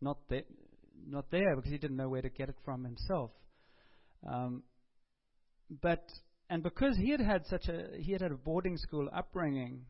not 0.00 0.18
there, 0.28 0.42
not 1.06 1.30
there 1.30 1.54
because 1.54 1.70
he 1.70 1.78
didn't 1.78 1.96
know 1.96 2.08
where 2.08 2.22
to 2.22 2.30
get 2.30 2.48
it 2.48 2.56
from 2.64 2.82
himself. 2.82 3.30
Um, 4.26 4.62
but 5.82 6.04
and 6.50 6.62
because 6.62 6.96
he 6.96 7.10
had 7.10 7.20
had 7.20 7.46
such 7.46 7.68
a 7.68 7.88
he 7.98 8.12
had 8.12 8.20
had 8.20 8.32
a 8.32 8.36
boarding 8.36 8.76
school 8.76 9.08
upbringing, 9.14 9.82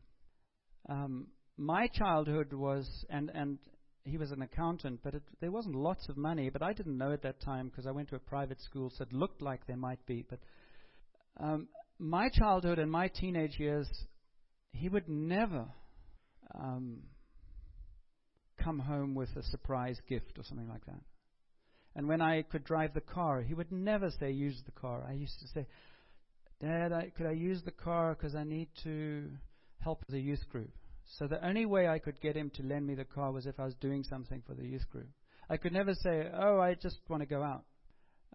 um, 0.89 1.27
my 1.57 1.87
childhood 1.87 2.53
was 2.53 2.87
and 3.09 3.31
and 3.33 3.57
he 4.05 4.17
was 4.17 4.31
an 4.31 4.43
accountant, 4.43 4.99
but 5.03 5.15
it, 5.15 5.23
there 5.41 5.51
wasn't 5.51 5.75
lots 5.75 6.07
of 6.09 6.15
money. 6.15 6.49
But 6.49 6.61
I 6.61 6.73
didn't 6.73 6.97
know 6.97 7.11
at 7.11 7.23
that 7.23 7.41
time 7.41 7.69
because 7.69 7.87
I 7.87 7.91
went 7.91 8.09
to 8.09 8.15
a 8.15 8.19
private 8.19 8.61
school, 8.61 8.91
so 8.95 9.03
it 9.03 9.11
looked 9.11 9.41
like 9.41 9.65
there 9.65 9.75
might 9.75 10.05
be. 10.05 10.23
But 10.29 10.39
um, 11.37 11.67
my 11.97 12.29
childhood 12.29 12.77
and 12.77 12.91
my 12.91 13.07
teenage 13.07 13.59
years, 13.59 13.89
he 14.71 14.89
would 14.89 15.09
never 15.09 15.65
um, 16.53 16.99
come 18.63 18.77
home 18.79 19.15
with 19.15 19.29
a 19.35 19.43
surprise 19.43 19.99
gift 20.07 20.37
or 20.37 20.43
something 20.43 20.69
like 20.69 20.85
that. 20.85 21.01
And 21.95 22.07
when 22.07 22.21
I 22.21 22.43
could 22.43 22.63
drive 22.63 22.93
the 22.93 23.01
car, 23.01 23.41
he 23.41 23.53
would 23.53 23.71
never 23.71 24.11
say, 24.19 24.31
use 24.31 24.61
the 24.65 24.71
car. 24.71 25.03
I 25.07 25.13
used 25.13 25.39
to 25.39 25.47
say, 25.47 25.65
Dad, 26.61 26.91
I, 26.91 27.11
could 27.17 27.25
I 27.25 27.31
use 27.31 27.61
the 27.63 27.71
car 27.71 28.15
because 28.15 28.35
I 28.35 28.43
need 28.43 28.67
to 28.83 29.29
help 29.79 30.03
the 30.07 30.19
youth 30.19 30.47
group? 30.49 30.71
So 31.17 31.27
the 31.27 31.45
only 31.45 31.65
way 31.65 31.87
I 31.87 31.99
could 31.99 32.19
get 32.19 32.35
him 32.35 32.49
to 32.55 32.63
lend 32.63 32.85
me 32.85 32.95
the 32.95 33.05
car 33.05 33.31
was 33.31 33.45
if 33.45 33.59
I 33.59 33.65
was 33.65 33.75
doing 33.75 34.03
something 34.03 34.41
for 34.45 34.53
the 34.53 34.65
youth 34.65 34.89
group. 34.89 35.07
I 35.49 35.57
could 35.57 35.73
never 35.73 35.93
say, 35.93 36.29
"Oh, 36.33 36.59
I 36.59 36.73
just 36.73 36.97
want 37.07 37.21
to 37.21 37.27
go 37.27 37.43
out." 37.43 37.63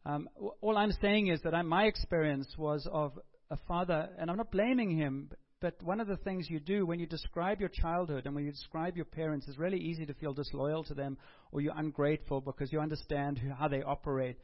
Um, 0.05 0.29
w- 0.35 0.53
all 0.61 0.79
I'm 0.79 0.93
saying 0.93 1.27
is 1.27 1.43
that 1.43 1.55
I, 1.55 1.63
my 1.63 1.85
experience 1.85 2.57
was 2.57 2.87
of 2.91 3.19
a 3.51 3.57
father, 3.69 4.09
and 4.19 4.31
I'm 4.31 4.37
not 4.37 4.51
blaming 4.51 4.97
him, 4.97 5.31
but 5.61 5.83
one 5.83 6.01
of 6.01 6.07
the 6.07 6.17
things 6.17 6.49
you 6.49 6.59
do 6.59 6.87
when 6.87 6.99
you 6.99 7.07
describe 7.07 7.61
your 7.61 7.69
childhood 7.69 8.25
and 8.25 8.35
when 8.35 8.45
you 8.45 8.51
describe 8.51 8.97
your 8.97 9.05
parents 9.05 9.47
is 9.47 9.59
really 9.59 9.79
easy 9.79 10.07
to 10.07 10.15
feel 10.15 10.33
disloyal 10.33 10.85
to 10.85 10.95
them 10.95 11.19
or 11.53 11.61
you're 11.61 11.77
ungrateful 11.77 12.41
because 12.41 12.73
you 12.73 12.81
understand 12.81 13.37
who, 13.37 13.51
how 13.51 13.69
they 13.69 13.83
operate. 13.83 14.39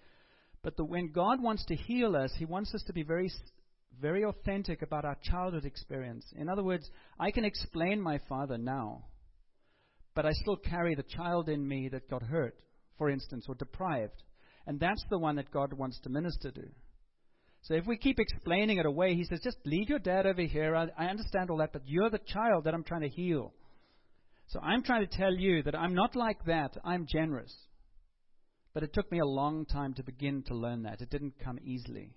But 0.62 0.76
the, 0.76 0.85
when 0.85 1.12
God 1.12 1.42
wants 1.42 1.64
to 1.66 1.75
heal 1.75 2.16
us, 2.16 2.33
He 2.37 2.45
wants 2.45 2.75
us 2.75 2.83
to 2.88 2.92
be 2.92 3.02
very 3.02 3.30
very 4.00 4.25
authentic 4.25 4.83
about 4.83 5.05
our 5.05 5.17
childhood 5.23 5.65
experience. 5.65 6.25
In 6.37 6.49
other 6.49 6.62
words, 6.62 6.91
I 7.19 7.31
can 7.31 7.45
explain 7.45 8.00
my 8.00 8.21
father 8.29 8.59
now, 8.59 9.05
but 10.15 10.26
I 10.26 10.33
still 10.33 10.57
carry 10.57 10.95
the 10.95 11.03
child 11.03 11.49
in 11.49 11.67
me 11.67 11.88
that 11.91 12.11
got 12.11 12.23
hurt, 12.23 12.57
for 12.99 13.11
instance, 13.11 13.47
or 13.49 13.55
deprived. 13.55 14.23
And 14.67 14.81
that's 14.81 15.05
the 15.11 15.19
one 15.19 15.37
that 15.37 15.50
God 15.50 15.73
wants 15.73 16.00
to 16.00 16.11
minister 16.11 16.50
to. 16.50 16.69
So 17.62 17.75
if 17.75 17.87
we 17.87 17.97
keep 17.97 18.19
explaining 18.19 18.79
it 18.79 18.87
away, 18.87 19.15
he 19.15 19.25
says, 19.25 19.41
just 19.43 19.59
leave 19.65 19.88
your 19.88 19.99
dad 19.99 20.26
over 20.26 20.43
here. 20.43 20.76
I, 20.76 20.88
I 20.97 21.07
understand 21.07 21.50
all 21.50 21.59
that, 21.59 21.73
but 21.73 21.83
you're 21.87 22.11
the 22.11 22.19
child 22.19 22.65
that 22.65 22.75
I'm 22.75 22.85
trying 22.85 23.03
to 23.03 23.09
heal. 23.09 23.53
So 24.49 24.61
I'm 24.61 24.83
trying 24.83 25.07
to 25.07 25.17
tell 25.17 25.35
you 25.35 25.62
that 25.65 25.75
I'm 25.75 25.95
not 25.95 26.15
like 26.15 26.45
that. 26.47 26.76
I'm 26.85 27.07
generous. 27.09 27.53
But 28.73 28.85
it 28.85 28.93
took 28.93 29.11
me 29.11 29.19
a 29.19 29.26
long 29.26 29.65
time 29.67 29.95
to 29.95 30.05
begin 30.05 30.45
to 30.45 30.55
learn 30.55 30.85
that. 30.85 31.00
It 31.00 31.11
didn't 31.11 31.41
come 31.43 31.59
easily. 31.65 32.12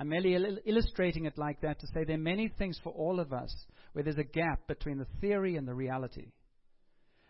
I'm 0.00 0.08
merely 0.08 0.34
il- 0.34 0.58
illustrating 0.64 1.26
it 1.26 1.36
like 1.36 1.60
that 1.60 1.78
to 1.80 1.86
say 1.88 2.04
there 2.04 2.16
are 2.16 2.18
many 2.18 2.48
things 2.48 2.80
for 2.82 2.90
all 2.90 3.20
of 3.20 3.34
us 3.34 3.54
where 3.92 4.02
there's 4.02 4.16
a 4.16 4.24
gap 4.24 4.66
between 4.66 4.96
the 4.96 5.06
theory 5.20 5.56
and 5.56 5.68
the 5.68 5.74
reality. 5.74 6.32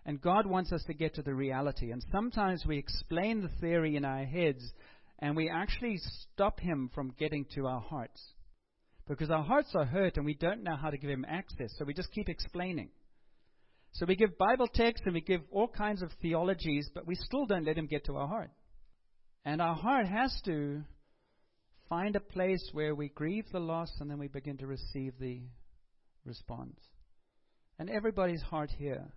And 0.07 0.21
God 0.21 0.47
wants 0.47 0.73
us 0.73 0.85
to 0.85 0.95
get 0.95 1.17
to 1.17 1.23
the 1.23 1.35
reality. 1.35 1.91
And 1.91 2.01
sometimes 2.13 2.65
we 2.65 2.79
explain 2.79 3.43
the 3.43 3.51
theory 3.61 3.97
in 3.97 4.05
our 4.05 4.25
heads 4.25 4.63
and 5.19 5.35
we 5.35 5.51
actually 5.51 5.99
stop 6.33 6.61
Him 6.61 6.91
from 6.95 7.13
getting 7.19 7.45
to 7.57 7.67
our 7.67 7.81
hearts. 7.81 8.23
Because 9.09 9.31
our 9.31 9.43
hearts 9.43 9.73
are 9.75 9.85
hurt 9.85 10.17
and 10.17 10.25
we 10.25 10.35
don't 10.35 10.63
know 10.63 10.77
how 10.77 10.91
to 10.91 10.97
give 10.97 11.11
Him 11.11 11.27
access, 11.29 11.75
so 11.77 11.85
we 11.85 11.93
just 11.93 12.13
keep 12.13 12.29
explaining. 12.29 12.91
So 13.95 14.07
we 14.07 14.15
give 14.15 14.39
Bible 14.39 14.69
texts 14.73 15.03
and 15.07 15.15
we 15.15 15.23
give 15.23 15.41
all 15.51 15.67
kinds 15.67 16.03
of 16.03 16.11
theologies, 16.23 16.89
but 16.95 17.05
we 17.05 17.17
still 17.17 17.47
don't 17.47 17.65
let 17.65 17.77
Him 17.77 17.89
get 17.89 18.05
to 18.05 18.17
our 18.17 18.29
heart. 18.29 18.53
And 19.45 19.61
our 19.61 19.75
heart 19.75 20.07
has 20.07 20.41
to 20.45 20.85
find 21.91 22.15
a 22.15 22.21
place 22.21 22.71
where 22.73 22.95
we 22.95 23.09
grieve 23.09 23.45
the 23.53 23.59
loss 23.59 23.93
and 24.01 24.09
then 24.09 24.19
we 24.19 24.29
begin 24.29 24.57
to 24.57 24.67
receive 24.67 25.13
the 25.21 25.43
response. 26.25 26.81
And 27.79 27.91
everybody's 27.91 28.43
heart 28.43 28.71
here 28.79 29.13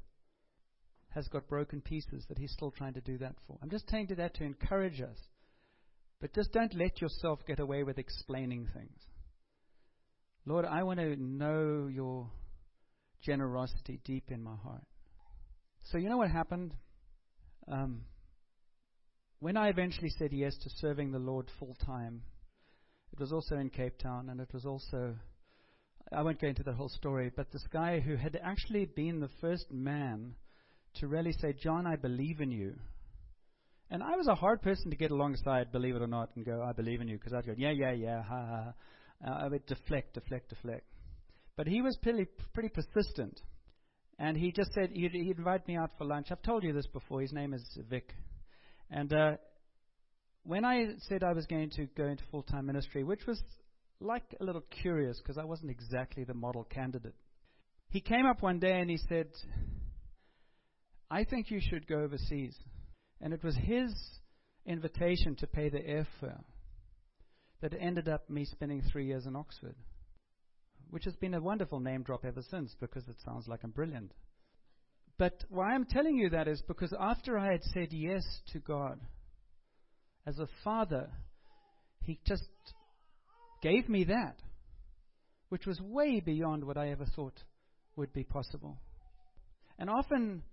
has 1.10 1.28
got 1.28 1.48
broken 1.48 1.80
pieces 1.80 2.26
that 2.28 2.40
he's 2.40 2.52
still 2.52 2.72
trying 2.72 2.96
to 2.96 3.02
do 3.02 3.20
that 3.20 3.36
for. 3.48 3.60
I'm 3.62 3.70
just 3.70 3.88
telling 3.88 4.08
to 4.08 4.16
that 4.16 4.34
to 4.36 4.44
encourage 4.44 5.00
us. 5.00 5.20
But 6.20 6.34
just 6.34 6.52
don't 6.52 6.74
let 6.74 7.00
yourself 7.00 7.40
get 7.46 7.60
away 7.60 7.84
with 7.84 8.00
explaining 8.00 8.68
things. 8.74 9.00
Lord, 10.46 10.66
I 10.66 10.82
want 10.84 11.00
to 11.00 11.16
know 11.16 11.88
your 11.88 12.32
generosity 13.22 14.00
deep 14.04 14.32
in 14.32 14.42
my 14.42 14.56
heart. 14.56 14.84
So, 15.92 15.98
you 15.98 16.10
know 16.10 16.18
what 16.18 16.32
happened? 16.32 16.74
Um, 17.72 18.02
when 19.40 19.58
I 19.58 19.68
eventually 19.68 20.10
said 20.18 20.32
yes 20.32 20.58
to 20.64 20.70
serving 20.78 21.12
the 21.12 21.20
Lord 21.20 21.52
full 21.60 21.76
time, 21.86 22.24
it 23.14 23.20
was 23.20 23.32
also 23.32 23.58
in 23.58 23.70
Cape 23.70 24.00
Town, 24.00 24.30
and 24.30 24.42
it 24.42 24.52
was 24.52 24.66
also, 24.66 25.14
I 26.12 26.24
won't 26.24 26.42
go 26.42 26.48
into 26.48 26.64
the 26.64 26.74
whole 26.74 26.90
story, 26.90 27.32
but 27.36 27.52
this 27.52 27.66
guy 27.72 28.00
who 28.00 28.16
had 28.16 28.40
actually 28.44 28.86
been 28.86 29.20
the 29.20 29.30
first 29.40 29.72
man 29.72 30.34
to 30.96 31.08
really 31.08 31.32
say, 31.34 31.54
John, 31.54 31.86
I 31.86 31.96
believe 31.96 32.42
in 32.42 32.52
you. 32.52 32.74
And 33.92 34.02
I 34.02 34.16
was 34.16 34.28
a 34.28 34.34
hard 34.34 34.64
person 34.64 34.90
to 34.90 34.98
get 34.98 35.12
alongside, 35.12 35.72
believe 35.72 35.96
it 35.96 36.02
or 36.02 36.08
not, 36.08 36.32
and 36.36 36.44
go, 36.44 36.64
I 36.64 36.72
believe 36.74 37.02
in 37.02 37.08
you, 37.08 37.20
because 37.20 37.34
I'd 37.34 37.46
go, 37.46 37.54
yeah, 37.56 37.70
yeah, 37.70 37.92
yeah, 37.92 38.24
ha, 38.24 38.46
ha, 38.46 38.64
ha. 38.64 38.74
Uh, 39.26 39.46
I 39.46 39.48
would 39.48 39.66
deflect, 39.68 40.16
deflect, 40.16 40.50
deflect. 40.50 40.88
But 41.56 41.68
he 41.68 41.84
was 41.84 41.96
pretty, 42.02 42.26
pretty 42.54 42.70
persistent. 42.70 43.40
And 44.18 44.36
he 44.36 44.52
just 44.52 44.74
said, 44.74 44.90
he'd, 44.92 45.12
he'd 45.12 45.38
invite 45.38 45.68
me 45.68 45.78
out 45.78 45.92
for 46.00 46.06
lunch. 46.06 46.28
I've 46.32 46.42
told 46.42 46.64
you 46.64 46.74
this 46.74 46.88
before. 46.88 47.22
His 47.22 47.32
name 47.32 47.54
is 47.54 47.64
Vic. 47.90 48.12
And 48.90 49.14
uh, 49.14 49.34
when 50.44 50.66
I 50.66 50.88
said 51.08 51.24
I 51.24 51.34
was 51.34 51.46
going 51.46 51.70
to 51.72 51.86
go 51.98 52.06
into 52.06 52.24
full 52.32 52.44
time 52.44 52.66
ministry, 52.66 53.04
which 53.04 53.26
was 53.26 53.42
like 54.00 54.24
a 54.40 54.44
little 54.44 54.64
curious 54.82 55.20
because 55.20 55.38
I 55.38 55.46
wasn't 55.46 55.72
exactly 55.72 56.24
the 56.24 56.34
model 56.34 56.66
candidate, 56.66 57.16
he 57.90 58.02
came 58.02 58.26
up 58.26 58.42
one 58.42 58.60
day 58.60 58.80
and 58.80 58.90
he 58.90 58.98
said, 58.98 59.28
I 61.10 61.24
think 61.24 61.50
you 61.50 61.60
should 61.62 61.88
go 61.88 62.02
overseas. 62.02 62.58
And 63.22 63.34
it 63.34 63.44
was 63.44 63.56
his 63.56 63.94
invitation 64.66 65.36
to 65.38 65.48
pay 65.48 65.70
the 65.70 65.80
airfare 65.80 66.42
that 67.62 67.74
ended 67.80 68.10
up 68.10 68.30
me 68.30 68.46
spending 68.46 68.82
three 68.92 69.06
years 69.06 69.26
in 69.26 69.36
Oxford, 69.36 69.76
which 70.90 71.06
has 71.06 71.16
been 71.16 71.34
a 71.34 71.42
wonderful 71.42 71.80
name 71.80 72.04
drop 72.04 72.26
ever 72.26 72.42
since 72.50 72.76
because 72.82 73.08
it 73.08 73.16
sounds 73.24 73.48
like 73.48 73.62
I'm 73.64 73.72
brilliant. 73.72 74.12
But 75.18 75.46
why 75.50 75.74
I'm 75.74 75.86
telling 75.86 76.18
you 76.18 76.30
that 76.32 76.48
is 76.48 76.62
because 76.68 76.94
after 77.00 77.38
I 77.38 77.52
had 77.52 77.64
said 77.64 77.90
yes 77.92 78.24
to 78.52 78.60
God, 78.60 79.00
as 80.26 80.40
a 80.40 80.48
father, 80.64 81.10
He 82.02 82.20
just 82.26 82.48
gave 83.62 83.88
me 83.90 84.06
that, 84.06 84.36
which 85.50 85.66
was 85.66 85.80
way 85.82 86.20
beyond 86.20 86.64
what 86.64 86.78
I 86.78 86.90
ever 86.90 87.06
thought 87.06 87.40
would 87.96 88.14
be 88.14 88.24
possible. 88.24 88.78
And 89.78 89.90
often, 89.90 90.44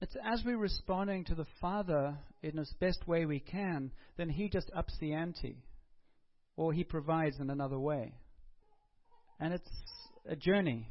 it's 0.00 0.16
as 0.24 0.42
we're 0.44 0.58
responding 0.58 1.24
to 1.26 1.34
the 1.34 1.46
Father 1.60 2.16
in 2.42 2.56
the 2.56 2.66
best 2.80 3.06
way 3.06 3.24
we 3.24 3.40
can, 3.40 3.92
then 4.16 4.28
He 4.28 4.48
just 4.48 4.70
ups 4.74 4.96
the 5.00 5.12
ante, 5.12 5.62
or 6.56 6.72
He 6.72 6.84
provides 6.84 7.38
in 7.38 7.50
another 7.50 7.78
way. 7.78 8.14
And 9.38 9.54
it's 9.54 9.70
a 10.28 10.36
journey. 10.36 10.88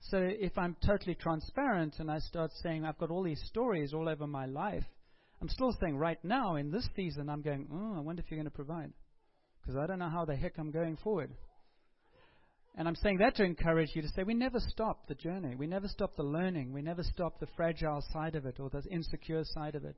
So 0.00 0.18
if 0.18 0.56
I'm 0.56 0.76
totally 0.86 1.14
transparent 1.14 1.96
and 1.98 2.10
I 2.10 2.18
start 2.20 2.50
saying 2.62 2.84
I've 2.84 2.98
got 2.98 3.10
all 3.10 3.22
these 3.22 3.42
stories 3.46 3.92
all 3.92 4.08
over 4.08 4.26
my 4.26 4.46
life, 4.46 4.84
I'm 5.40 5.48
still 5.48 5.76
saying 5.80 5.96
right 5.96 6.18
now 6.24 6.56
in 6.56 6.70
this 6.70 6.88
season, 6.96 7.28
I'm 7.28 7.42
going, 7.42 7.68
oh, 7.72 7.96
I 7.96 8.00
wonder 8.00 8.22
if 8.22 8.30
you're 8.30 8.38
going 8.38 8.50
to 8.50 8.54
provide. 8.54 8.92
Because 9.60 9.76
I 9.76 9.86
don't 9.86 9.98
know 9.98 10.08
how 10.08 10.24
the 10.24 10.34
heck 10.34 10.58
I'm 10.58 10.70
going 10.70 10.96
forward. 10.96 11.30
And 12.76 12.86
I'm 12.86 12.94
saying 12.96 13.18
that 13.18 13.36
to 13.36 13.44
encourage 13.44 13.90
you 13.94 14.02
to 14.02 14.08
say 14.08 14.22
we 14.22 14.34
never 14.34 14.60
stop 14.60 15.06
the 15.08 15.14
journey. 15.14 15.56
We 15.56 15.66
never 15.66 15.88
stop 15.88 16.16
the 16.16 16.22
learning. 16.22 16.72
We 16.72 16.82
never 16.82 17.02
stop 17.02 17.40
the 17.40 17.48
fragile 17.56 18.04
side 18.12 18.36
of 18.36 18.46
it 18.46 18.60
or 18.60 18.70
the 18.70 18.82
insecure 18.90 19.42
side 19.44 19.74
of 19.74 19.84
it. 19.84 19.96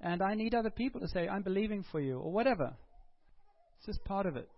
And 0.00 0.22
I 0.22 0.34
need 0.34 0.54
other 0.54 0.70
people 0.70 1.00
to 1.00 1.08
say, 1.08 1.28
I'm 1.28 1.42
believing 1.42 1.84
for 1.90 2.00
you 2.00 2.18
or 2.18 2.32
whatever. 2.32 2.72
It's 3.78 3.86
just 3.86 4.04
part 4.04 4.26
of 4.26 4.36
it. 4.36 4.48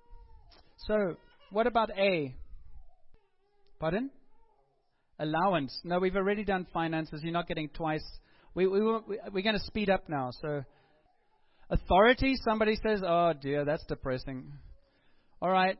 So, 0.87 1.17
what 1.51 1.67
about 1.67 1.91
A? 1.97 2.35
Pardon? 3.81 4.11
Allowance. 5.19 5.79
No, 5.83 5.99
we've 5.99 6.17
already 6.17 6.45
done 6.45 6.67
finances. 6.73 7.21
You're 7.23 7.33
not 7.33 7.49
getting 7.49 7.69
twice. 7.71 8.05
We, 8.55 8.67
we, 8.67 8.81
we, 8.81 9.19
we're 9.33 9.43
going 9.43 9.59
to 9.59 9.65
speed 9.67 9.91
up 9.91 10.09
now. 10.09 10.31
So, 10.41 10.65
authority, 11.71 12.35
somebody 12.45 12.77
says, 12.77 13.03
oh 13.07 13.33
dear, 13.41 13.65
that's 13.65 13.85
depressing. 13.87 14.53
All 15.41 15.51
right. 15.51 15.79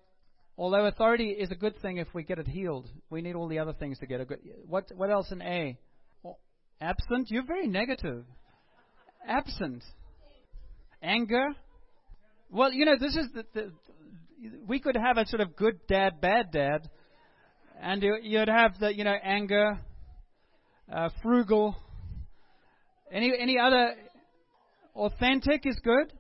Although 0.59 0.87
authority 0.87 1.31
is 1.31 1.51
a 1.51 1.55
good 1.55 1.81
thing 1.81 1.97
if 1.97 2.09
we 2.15 2.25
get 2.25 2.39
it 2.39 2.47
healed, 2.47 2.89
we 3.11 3.23
need 3.23 3.35
all 3.35 3.49
the 3.49 3.59
other 3.59 3.73
things 3.73 3.99
to 4.01 4.07
get 4.07 4.21
a 4.21 4.25
good. 4.25 4.41
What 4.67 4.91
what 4.95 5.11
else 5.11 5.33
in 5.33 5.41
A? 5.41 5.79
Absent. 6.81 7.31
You're 7.31 7.47
very 7.47 7.67
negative. 7.67 8.25
Absent. 9.27 9.83
Anger. 11.03 11.49
Well, 12.51 12.73
you 12.73 12.85
know, 12.85 12.97
this 13.01 13.17
is 13.17 13.29
the, 13.35 13.45
the 13.55 13.73
we 14.67 14.79
could 14.79 14.97
have 14.97 15.17
a 15.17 15.27
sort 15.27 15.41
of 15.41 15.57
good 15.57 15.87
dad, 15.89 16.21
bad 16.21 16.51
dad, 16.53 16.91
and 17.81 18.03
you'd 18.23 18.49
have 18.49 18.79
the 18.79 18.95
you 18.95 19.05
know 19.05 19.17
anger, 19.23 19.81
uh, 20.93 21.09
frugal. 21.23 21.77
Any 23.13 23.33
any 23.39 23.59
other 23.59 23.95
authentic 24.97 25.67
is 25.67 25.79
good. 25.85 26.13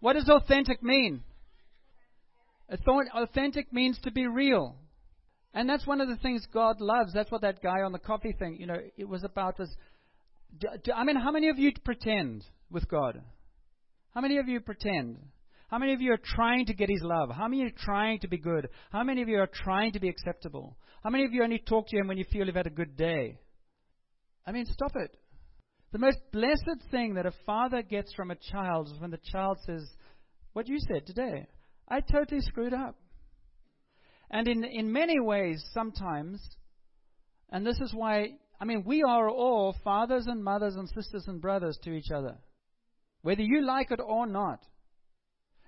What 0.00 0.14
does 0.14 0.28
authentic 0.28 0.82
mean? 0.82 1.22
Authentic 3.14 3.72
means 3.72 3.98
to 4.04 4.10
be 4.10 4.26
real. 4.26 4.76
And 5.54 5.68
that's 5.68 5.86
one 5.86 6.00
of 6.00 6.08
the 6.08 6.16
things 6.16 6.46
God 6.52 6.80
loves. 6.80 7.12
That's 7.12 7.30
what 7.30 7.42
that 7.42 7.62
guy 7.62 7.82
on 7.82 7.92
the 7.92 7.98
coffee 7.98 8.34
thing, 8.38 8.56
you 8.58 8.66
know, 8.66 8.78
it 8.96 9.06
was 9.06 9.22
about 9.22 9.58
was. 9.58 9.68
I 10.94 11.04
mean, 11.04 11.16
how 11.16 11.30
many 11.30 11.48
of 11.48 11.58
you 11.58 11.72
pretend 11.84 12.44
with 12.70 12.88
God? 12.88 13.20
How 14.14 14.20
many 14.20 14.38
of 14.38 14.48
you 14.48 14.60
pretend? 14.60 15.18
How 15.68 15.78
many 15.78 15.94
of 15.94 16.00
you 16.00 16.12
are 16.12 16.20
trying 16.22 16.66
to 16.66 16.74
get 16.74 16.88
His 16.88 17.02
love? 17.02 17.30
How 17.30 17.48
many 17.48 17.64
are 17.64 17.70
trying 17.70 18.20
to 18.20 18.28
be 18.28 18.38
good? 18.38 18.68
How 18.90 19.02
many 19.02 19.22
of 19.22 19.28
you 19.28 19.38
are 19.38 19.50
trying 19.50 19.92
to 19.92 20.00
be 20.00 20.08
acceptable? 20.08 20.76
How 21.02 21.10
many 21.10 21.24
of 21.24 21.32
you 21.32 21.42
only 21.42 21.58
talk 21.58 21.88
to 21.88 21.96
Him 21.96 22.08
when 22.08 22.18
you 22.18 22.24
feel 22.30 22.46
you've 22.46 22.54
had 22.54 22.66
a 22.66 22.70
good 22.70 22.96
day? 22.96 23.38
I 24.46 24.52
mean, 24.52 24.66
stop 24.66 24.92
it. 24.96 25.16
The 25.92 25.98
most 25.98 26.18
blessed 26.32 26.90
thing 26.90 27.14
that 27.14 27.26
a 27.26 27.34
father 27.44 27.82
gets 27.82 28.14
from 28.14 28.30
a 28.30 28.36
child 28.36 28.88
is 28.88 28.98
when 28.98 29.10
the 29.10 29.20
child 29.30 29.58
says, 29.66 29.86
What 30.54 30.66
you 30.66 30.78
said 30.80 31.06
today. 31.06 31.46
I 31.86 32.00
totally 32.00 32.40
screwed 32.40 32.72
up. 32.72 32.96
And 34.30 34.48
in, 34.48 34.64
in 34.64 34.90
many 34.90 35.20
ways, 35.20 35.62
sometimes, 35.74 36.40
and 37.50 37.66
this 37.66 37.78
is 37.80 37.92
why, 37.92 38.30
I 38.58 38.64
mean, 38.64 38.84
we 38.86 39.02
are 39.02 39.28
all 39.28 39.76
fathers 39.84 40.26
and 40.26 40.42
mothers 40.42 40.76
and 40.76 40.88
sisters 40.88 41.24
and 41.26 41.42
brothers 41.42 41.78
to 41.84 41.92
each 41.92 42.10
other. 42.10 42.38
Whether 43.20 43.42
you 43.42 43.62
like 43.62 43.90
it 43.90 44.00
or 44.02 44.26
not. 44.26 44.64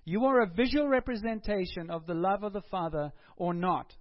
You 0.07 0.25
are 0.25 0.41
a 0.41 0.47
visual 0.47 0.89
representation 0.89 1.91
of 1.91 2.07
the 2.07 2.15
love 2.15 2.43
of 2.43 2.55
the 2.55 2.63
Father 2.71 3.13
or 3.37 3.53
not. 3.53 3.93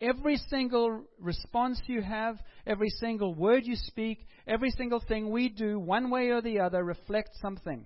Every 0.00 0.38
single 0.48 1.04
response 1.18 1.80
you 1.86 2.00
have, 2.00 2.38
every 2.66 2.88
single 2.88 3.34
word 3.34 3.64
you 3.66 3.76
speak, 3.76 4.26
every 4.46 4.70
single 4.70 5.00
thing 5.06 5.30
we 5.30 5.50
do, 5.50 5.78
one 5.78 6.10
way 6.10 6.30
or 6.30 6.40
the 6.40 6.60
other, 6.60 6.82
reflects 6.82 7.38
something. 7.42 7.84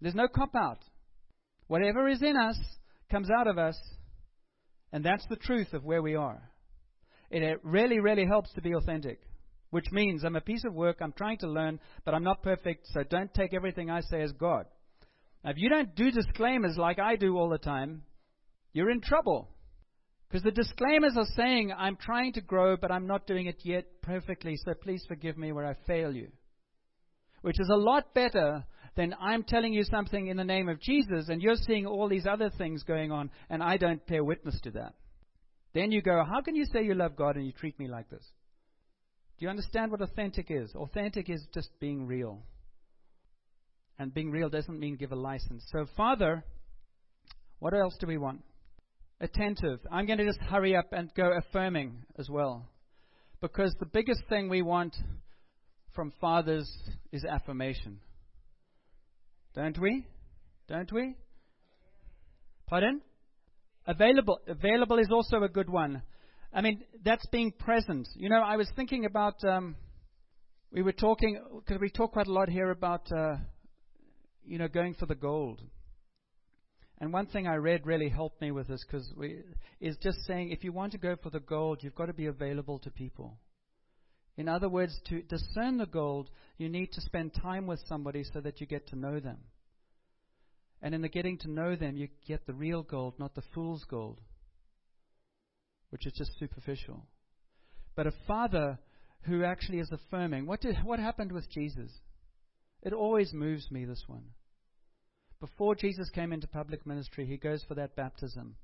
There's 0.00 0.14
no 0.14 0.28
cop 0.28 0.54
out. 0.54 0.78
Whatever 1.66 2.08
is 2.08 2.22
in 2.22 2.36
us 2.36 2.58
comes 3.10 3.28
out 3.30 3.46
of 3.46 3.58
us, 3.58 3.78
and 4.92 5.04
that's 5.04 5.26
the 5.28 5.36
truth 5.36 5.72
of 5.74 5.84
where 5.84 6.02
we 6.02 6.14
are. 6.14 6.42
It 7.30 7.60
really, 7.64 8.00
really 8.00 8.26
helps 8.26 8.52
to 8.54 8.62
be 8.62 8.74
authentic, 8.74 9.20
which 9.70 9.90
means 9.92 10.24
I'm 10.24 10.36
a 10.36 10.40
piece 10.40 10.64
of 10.64 10.72
work, 10.72 10.98
I'm 11.00 11.12
trying 11.12 11.38
to 11.38 11.48
learn, 11.48 11.80
but 12.04 12.14
I'm 12.14 12.24
not 12.24 12.42
perfect, 12.42 12.86
so 12.92 13.02
don't 13.02 13.32
take 13.34 13.52
everything 13.52 13.90
I 13.90 14.00
say 14.02 14.22
as 14.22 14.32
God. 14.32 14.66
Now, 15.42 15.50
if 15.50 15.58
you 15.58 15.68
don't 15.68 15.94
do 15.94 16.10
disclaimers 16.10 16.78
like 16.78 16.98
I 16.98 17.16
do 17.16 17.36
all 17.36 17.48
the 17.48 17.58
time, 17.58 18.02
you're 18.72 18.90
in 18.90 19.00
trouble. 19.00 19.48
Because 20.34 20.42
the 20.42 20.62
disclaimers 20.62 21.16
are 21.16 21.28
saying, 21.36 21.72
I'm 21.78 21.94
trying 21.94 22.32
to 22.32 22.40
grow, 22.40 22.76
but 22.76 22.90
I'm 22.90 23.06
not 23.06 23.24
doing 23.24 23.46
it 23.46 23.58
yet 23.62 23.84
perfectly, 24.02 24.56
so 24.56 24.74
please 24.74 25.04
forgive 25.06 25.38
me 25.38 25.52
where 25.52 25.64
I 25.64 25.76
fail 25.86 26.12
you. 26.12 26.26
Which 27.42 27.60
is 27.60 27.68
a 27.72 27.76
lot 27.76 28.12
better 28.14 28.64
than 28.96 29.14
I'm 29.20 29.44
telling 29.44 29.72
you 29.72 29.84
something 29.84 30.26
in 30.26 30.36
the 30.36 30.42
name 30.42 30.68
of 30.68 30.80
Jesus, 30.80 31.28
and 31.28 31.40
you're 31.40 31.54
seeing 31.54 31.86
all 31.86 32.08
these 32.08 32.26
other 32.26 32.50
things 32.50 32.82
going 32.82 33.12
on, 33.12 33.30
and 33.48 33.62
I 33.62 33.76
don't 33.76 34.04
bear 34.08 34.24
witness 34.24 34.60
to 34.64 34.72
that. 34.72 34.94
Then 35.72 35.92
you 35.92 36.02
go, 36.02 36.24
How 36.28 36.40
can 36.40 36.56
you 36.56 36.64
say 36.64 36.82
you 36.82 36.94
love 36.94 37.14
God 37.14 37.36
and 37.36 37.46
you 37.46 37.52
treat 37.52 37.78
me 37.78 37.86
like 37.86 38.10
this? 38.10 38.26
Do 39.38 39.44
you 39.44 39.50
understand 39.50 39.92
what 39.92 40.02
authentic 40.02 40.50
is? 40.50 40.74
Authentic 40.74 41.30
is 41.30 41.46
just 41.54 41.68
being 41.78 42.08
real. 42.08 42.42
And 44.00 44.12
being 44.12 44.32
real 44.32 44.48
doesn't 44.48 44.80
mean 44.80 44.96
give 44.96 45.12
a 45.12 45.16
license. 45.16 45.64
So, 45.70 45.86
Father, 45.96 46.42
what 47.60 47.72
else 47.72 47.96
do 48.00 48.08
we 48.08 48.18
want? 48.18 48.40
Attentive. 49.20 49.80
I'm 49.90 50.06
going 50.06 50.18
to 50.18 50.24
just 50.24 50.40
hurry 50.40 50.76
up 50.76 50.92
and 50.92 51.10
go 51.14 51.32
affirming 51.36 52.04
as 52.18 52.28
well. 52.28 52.66
Because 53.40 53.74
the 53.78 53.86
biggest 53.86 54.22
thing 54.28 54.48
we 54.48 54.62
want 54.62 54.96
from 55.94 56.12
fathers 56.20 56.70
is 57.12 57.24
affirmation. 57.24 58.00
Don't 59.54 59.78
we? 59.78 60.04
Don't 60.68 60.90
we? 60.92 61.14
Pardon? 62.66 63.00
Available. 63.86 64.40
Available 64.48 64.98
is 64.98 65.08
also 65.12 65.42
a 65.42 65.48
good 65.48 65.68
one. 65.68 66.02
I 66.52 66.60
mean, 66.60 66.82
that's 67.04 67.26
being 67.26 67.52
present. 67.52 68.08
You 68.16 68.28
know, 68.28 68.40
I 68.40 68.56
was 68.56 68.68
thinking 68.74 69.04
about. 69.04 69.42
Um, 69.44 69.76
we 70.74 70.82
were 70.82 70.92
talking 70.92 71.40
because 71.54 71.80
we 71.80 71.88
talk 71.88 72.12
quite 72.12 72.26
a 72.26 72.32
lot 72.32 72.48
here 72.48 72.70
about, 72.70 73.06
uh, 73.16 73.36
you 74.44 74.58
know, 74.58 74.66
going 74.66 74.94
for 74.94 75.06
the 75.06 75.14
gold. 75.14 75.60
And 77.04 77.12
one 77.12 77.26
thing 77.26 77.46
I 77.46 77.56
read 77.56 77.86
really 77.86 78.08
helped 78.08 78.40
me 78.40 78.50
with 78.50 78.66
this 78.66 78.82
because 78.82 79.12
is 79.78 79.98
just 79.98 80.24
saying 80.26 80.52
if 80.52 80.64
you 80.64 80.72
want 80.72 80.92
to 80.92 80.98
go 80.98 81.16
for 81.22 81.28
the 81.28 81.38
gold, 81.38 81.82
you've 81.82 81.94
got 81.94 82.06
to 82.06 82.14
be 82.14 82.28
available 82.28 82.78
to 82.78 82.90
people. 82.90 83.36
In 84.38 84.48
other 84.48 84.70
words, 84.70 84.98
to 85.10 85.20
discern 85.20 85.76
the 85.76 85.84
gold, 85.84 86.30
you 86.56 86.70
need 86.70 86.92
to 86.92 87.02
spend 87.02 87.34
time 87.34 87.66
with 87.66 87.78
somebody 87.86 88.24
so 88.32 88.40
that 88.40 88.58
you 88.58 88.66
get 88.66 88.88
to 88.88 88.96
know 88.96 89.20
them. 89.20 89.36
And 90.80 90.94
in 90.94 91.02
the 91.02 91.10
getting 91.10 91.36
to 91.40 91.50
know 91.50 91.76
them, 91.76 91.98
you 91.98 92.08
get 92.26 92.46
the 92.46 92.54
real 92.54 92.82
gold, 92.82 93.18
not 93.18 93.34
the 93.34 93.44
fool's 93.54 93.84
gold, 93.84 94.22
which 95.90 96.06
is 96.06 96.14
just 96.14 96.38
superficial. 96.38 97.04
But 97.96 98.06
a 98.06 98.14
father 98.26 98.78
who 99.24 99.44
actually 99.44 99.80
is 99.80 99.92
affirming, 99.92 100.46
what, 100.46 100.62
did, 100.62 100.76
what 100.82 101.00
happened 101.00 101.32
with 101.32 101.50
Jesus? 101.50 101.90
It 102.82 102.94
always 102.94 103.34
moves 103.34 103.70
me, 103.70 103.84
this 103.84 104.04
one. 104.06 104.24
Before 105.44 105.74
Jesus 105.74 106.08
came 106.08 106.32
into 106.32 106.48
public 106.48 106.86
ministry, 106.86 107.26
he 107.26 107.36
goes 107.36 107.62
for 107.68 107.74
that 107.74 107.94
baptism. 107.94 108.54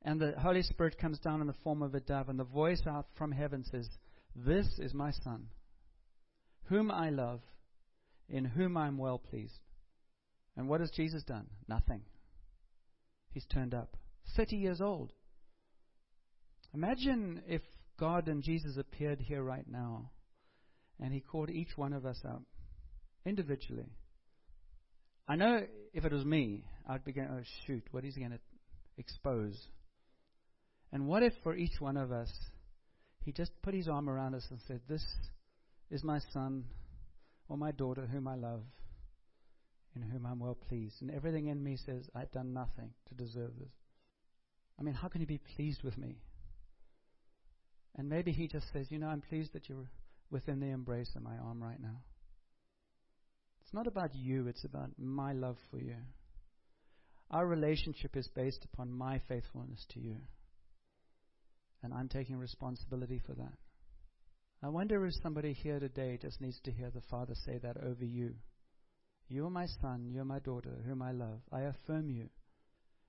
And 0.00 0.18
the 0.18 0.32
Holy 0.40 0.62
Spirit 0.62 0.96
comes 0.96 1.18
down 1.18 1.42
in 1.42 1.46
the 1.46 1.52
form 1.62 1.82
of 1.82 1.94
a 1.94 2.00
dove, 2.00 2.30
and 2.30 2.40
the 2.40 2.44
voice 2.44 2.80
out 2.86 3.08
from 3.18 3.30
heaven 3.30 3.62
says, 3.62 3.86
This 4.34 4.78
is 4.78 4.94
my 4.94 5.10
Son, 5.10 5.48
whom 6.70 6.90
I 6.90 7.10
love, 7.10 7.42
in 8.26 8.46
whom 8.46 8.78
I 8.78 8.86
am 8.86 8.96
well 8.96 9.18
pleased. 9.18 9.60
And 10.56 10.66
what 10.66 10.80
has 10.80 10.90
Jesus 10.92 11.24
done? 11.24 11.48
Nothing. 11.68 12.00
He's 13.28 13.44
turned 13.44 13.74
up. 13.74 13.98
30 14.34 14.56
years 14.56 14.80
old. 14.80 15.12
Imagine 16.72 17.42
if 17.46 17.60
God 18.00 18.28
and 18.28 18.42
Jesus 18.42 18.78
appeared 18.78 19.20
here 19.20 19.42
right 19.42 19.68
now 19.70 20.10
and 20.98 21.12
He 21.12 21.20
called 21.20 21.50
each 21.50 21.76
one 21.76 21.92
of 21.92 22.06
us 22.06 22.22
up 22.24 22.44
individually. 23.26 23.92
I 25.28 25.36
know 25.36 25.66
if 25.92 26.04
it 26.04 26.12
was 26.12 26.24
me, 26.24 26.64
I'd 26.88 27.04
be 27.04 27.12
going, 27.12 27.28
oh, 27.30 27.42
shoot, 27.66 27.84
what 27.90 28.04
is 28.04 28.14
He 28.14 28.20
going 28.20 28.32
to 28.32 28.40
expose? 28.98 29.56
And 30.92 31.06
what 31.06 31.22
if 31.22 31.32
for 31.42 31.54
each 31.54 31.80
one 31.80 31.96
of 31.96 32.12
us, 32.12 32.30
He 33.24 33.32
just 33.32 33.50
put 33.62 33.74
His 33.74 33.88
arm 33.88 34.08
around 34.08 34.34
us 34.34 34.46
and 34.50 34.58
said, 34.66 34.80
This 34.88 35.04
is 35.90 36.02
my 36.02 36.20
son 36.32 36.64
or 37.48 37.56
my 37.56 37.72
daughter 37.72 38.06
whom 38.10 38.26
I 38.28 38.34
love 38.34 38.62
in 39.94 40.02
whom 40.02 40.26
I'm 40.26 40.40
well 40.40 40.56
pleased. 40.68 40.96
And 41.02 41.10
everything 41.10 41.48
in 41.48 41.62
me 41.62 41.76
says, 41.84 42.08
I've 42.14 42.32
done 42.32 42.54
nothing 42.54 42.90
to 43.08 43.14
deserve 43.14 43.50
this. 43.58 43.72
I 44.78 44.82
mean, 44.82 44.94
how 44.94 45.08
can 45.08 45.20
he 45.20 45.26
be 45.26 45.40
pleased 45.56 45.82
with 45.82 45.98
me? 45.98 46.16
And 47.96 48.08
maybe 48.08 48.32
he 48.32 48.48
just 48.48 48.66
says, 48.72 48.86
You 48.90 48.98
know, 48.98 49.08
I'm 49.08 49.20
pleased 49.20 49.52
that 49.52 49.68
you're 49.68 49.90
within 50.30 50.60
the 50.60 50.68
embrace 50.68 51.10
of 51.14 51.22
my 51.22 51.36
arm 51.36 51.62
right 51.62 51.80
now. 51.80 52.00
It's 53.72 53.76
not 53.78 53.86
about 53.86 54.14
you, 54.14 54.48
it's 54.48 54.66
about 54.66 54.90
my 54.98 55.32
love 55.32 55.56
for 55.70 55.78
you. 55.78 55.96
Our 57.30 57.46
relationship 57.46 58.18
is 58.18 58.28
based 58.28 58.66
upon 58.66 58.92
my 58.92 59.18
faithfulness 59.28 59.86
to 59.94 59.98
you. 59.98 60.16
And 61.82 61.94
I'm 61.94 62.10
taking 62.10 62.36
responsibility 62.36 63.18
for 63.24 63.32
that. 63.32 63.54
I 64.62 64.68
wonder 64.68 65.06
if 65.06 65.14
somebody 65.22 65.54
here 65.54 65.80
today 65.80 66.18
just 66.20 66.38
needs 66.38 66.60
to 66.64 66.70
hear 66.70 66.90
the 66.90 67.00
Father 67.10 67.32
say 67.46 67.56
that 67.62 67.78
over 67.78 68.04
you. 68.04 68.34
You 69.30 69.46
are 69.46 69.50
my 69.50 69.64
son, 69.80 70.10
you 70.12 70.20
are 70.20 70.26
my 70.26 70.40
daughter, 70.40 70.82
whom 70.86 71.00
I 71.00 71.12
love. 71.12 71.40
I 71.50 71.62
affirm 71.62 72.10
you. 72.10 72.28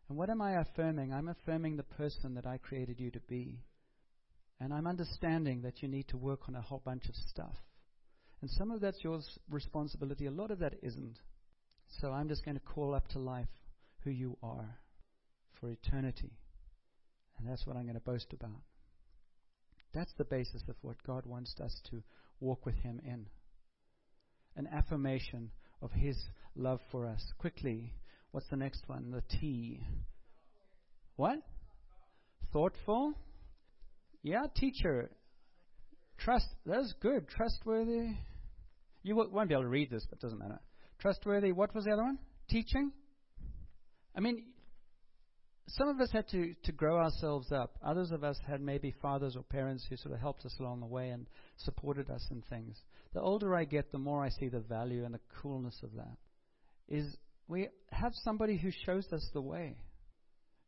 And 0.08 0.18
what 0.18 0.30
am 0.30 0.42
I 0.42 0.62
affirming? 0.62 1.12
I'm 1.12 1.28
affirming 1.28 1.76
the 1.76 1.84
person 1.84 2.36
that 2.36 2.48
I 2.48 2.58
created 2.58 3.02
you 3.02 3.12
to 3.12 3.20
be. 3.28 3.60
And 4.62 4.74
I'm 4.74 4.88
understanding 4.88 5.64
that 5.64 5.82
you 5.82 5.90
need 5.90 6.08
to 6.08 6.18
work 6.18 6.48
on 6.48 6.56
a 6.56 6.62
whole 6.62 6.82
bunch 6.86 7.10
of 7.10 7.16
stuff. 7.16 7.58
And 8.44 8.52
some 8.52 8.72
of 8.72 8.82
that's 8.82 9.02
your 9.06 9.22
responsibility, 9.50 10.26
a 10.26 10.32
lot 10.32 10.52
of 10.52 10.60
that 10.60 10.74
isn't. 10.84 11.16
So 12.02 12.12
I'm 12.12 12.28
just 12.28 12.44
going 12.44 12.58
to 12.58 12.62
call 12.66 12.94
up 12.94 13.08
to 13.12 13.20
life 13.20 13.48
who 14.04 14.10
you 14.10 14.36
are 14.44 14.80
for 15.62 15.70
eternity. 15.70 16.34
And 17.38 17.48
that's 17.48 17.66
what 17.66 17.78
I'm 17.78 17.84
going 17.84 17.94
to 17.94 18.02
boast 18.02 18.34
about. 18.34 18.60
That's 19.94 20.12
the 20.18 20.26
basis 20.26 20.62
of 20.68 20.76
what 20.82 21.02
God 21.08 21.26
wants 21.26 21.56
us 21.64 21.74
to 21.92 22.04
walk 22.42 22.66
with 22.66 22.76
Him 22.76 23.00
in. 23.06 23.28
An 24.58 24.68
affirmation 24.74 25.50
of 25.82 25.92
His 25.94 26.18
love 26.54 26.82
for 26.92 27.08
us. 27.08 27.24
Quickly, 27.38 27.94
what's 28.32 28.50
the 28.50 28.58
next 28.58 28.84
one? 28.88 29.10
The 29.10 29.24
T. 29.40 29.80
What? 31.16 31.38
Thoughtful? 32.52 33.14
Yeah, 34.22 34.48
teacher. 34.54 35.12
Trust. 36.18 36.48
That's 36.66 36.94
good. 37.00 37.30
Trustworthy. 37.30 38.16
You 39.04 39.16
won't 39.16 39.50
be 39.50 39.54
able 39.54 39.64
to 39.64 39.70
read 39.70 39.90
this, 39.90 40.06
but 40.10 40.20
it 40.20 40.22
doesn't 40.22 40.40
matter. 40.40 40.60
Trustworthy. 41.00 41.52
What 41.52 41.76
was 41.76 41.86
the 41.86 41.92
other 41.92 42.04
one? 42.04 42.18
Teaching? 42.50 42.92
I 44.16 44.22
mean, 44.22 44.46
some 45.68 45.90
of 45.90 46.00
us 46.00 46.10
had 46.12 46.28
to, 46.30 46.54
to 46.64 46.72
grow 46.72 46.98
ourselves 46.98 47.52
up. 47.52 47.78
Others 47.86 48.12
of 48.12 48.24
us 48.24 48.38
had 48.48 48.62
maybe 48.62 48.94
fathers 49.02 49.36
or 49.36 49.44
parents 49.44 49.86
who 49.90 49.98
sort 49.98 50.14
of 50.14 50.22
helped 50.22 50.46
us 50.46 50.56
along 50.60 50.80
the 50.80 50.86
way 50.86 51.10
and 51.10 51.28
supported 51.58 52.10
us 52.10 52.26
in 52.32 52.42
things. 52.50 52.78
The 53.14 53.22
older 53.22 53.56
I 53.56 53.66
get, 53.66 53.92
the 53.92 53.98
more 53.98 54.24
I 54.24 54.30
see 54.30 54.50
the 54.50 54.60
value 54.60 55.04
and 55.04 55.14
the 55.14 55.20
coolness 55.42 55.80
of 55.84 55.94
that. 55.96 56.18
Is 56.88 57.18
we 57.48 57.70
have 57.92 58.14
somebody 58.24 58.58
who 58.58 58.72
shows 58.86 59.08
us 59.12 59.28
the 59.34 59.42
way, 59.42 59.78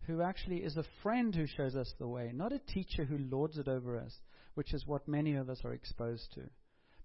who 0.07 0.21
actually 0.21 0.57
is 0.57 0.77
a 0.77 0.85
friend 1.03 1.33
who 1.35 1.47
shows 1.47 1.75
us 1.75 1.93
the 1.99 2.07
way, 2.07 2.31
not 2.33 2.53
a 2.53 2.59
teacher 2.59 3.05
who 3.05 3.17
lords 3.17 3.57
it 3.57 3.67
over 3.67 3.97
us, 3.97 4.13
which 4.55 4.73
is 4.73 4.85
what 4.85 5.07
many 5.07 5.35
of 5.35 5.49
us 5.49 5.61
are 5.63 5.73
exposed 5.73 6.33
to. 6.35 6.41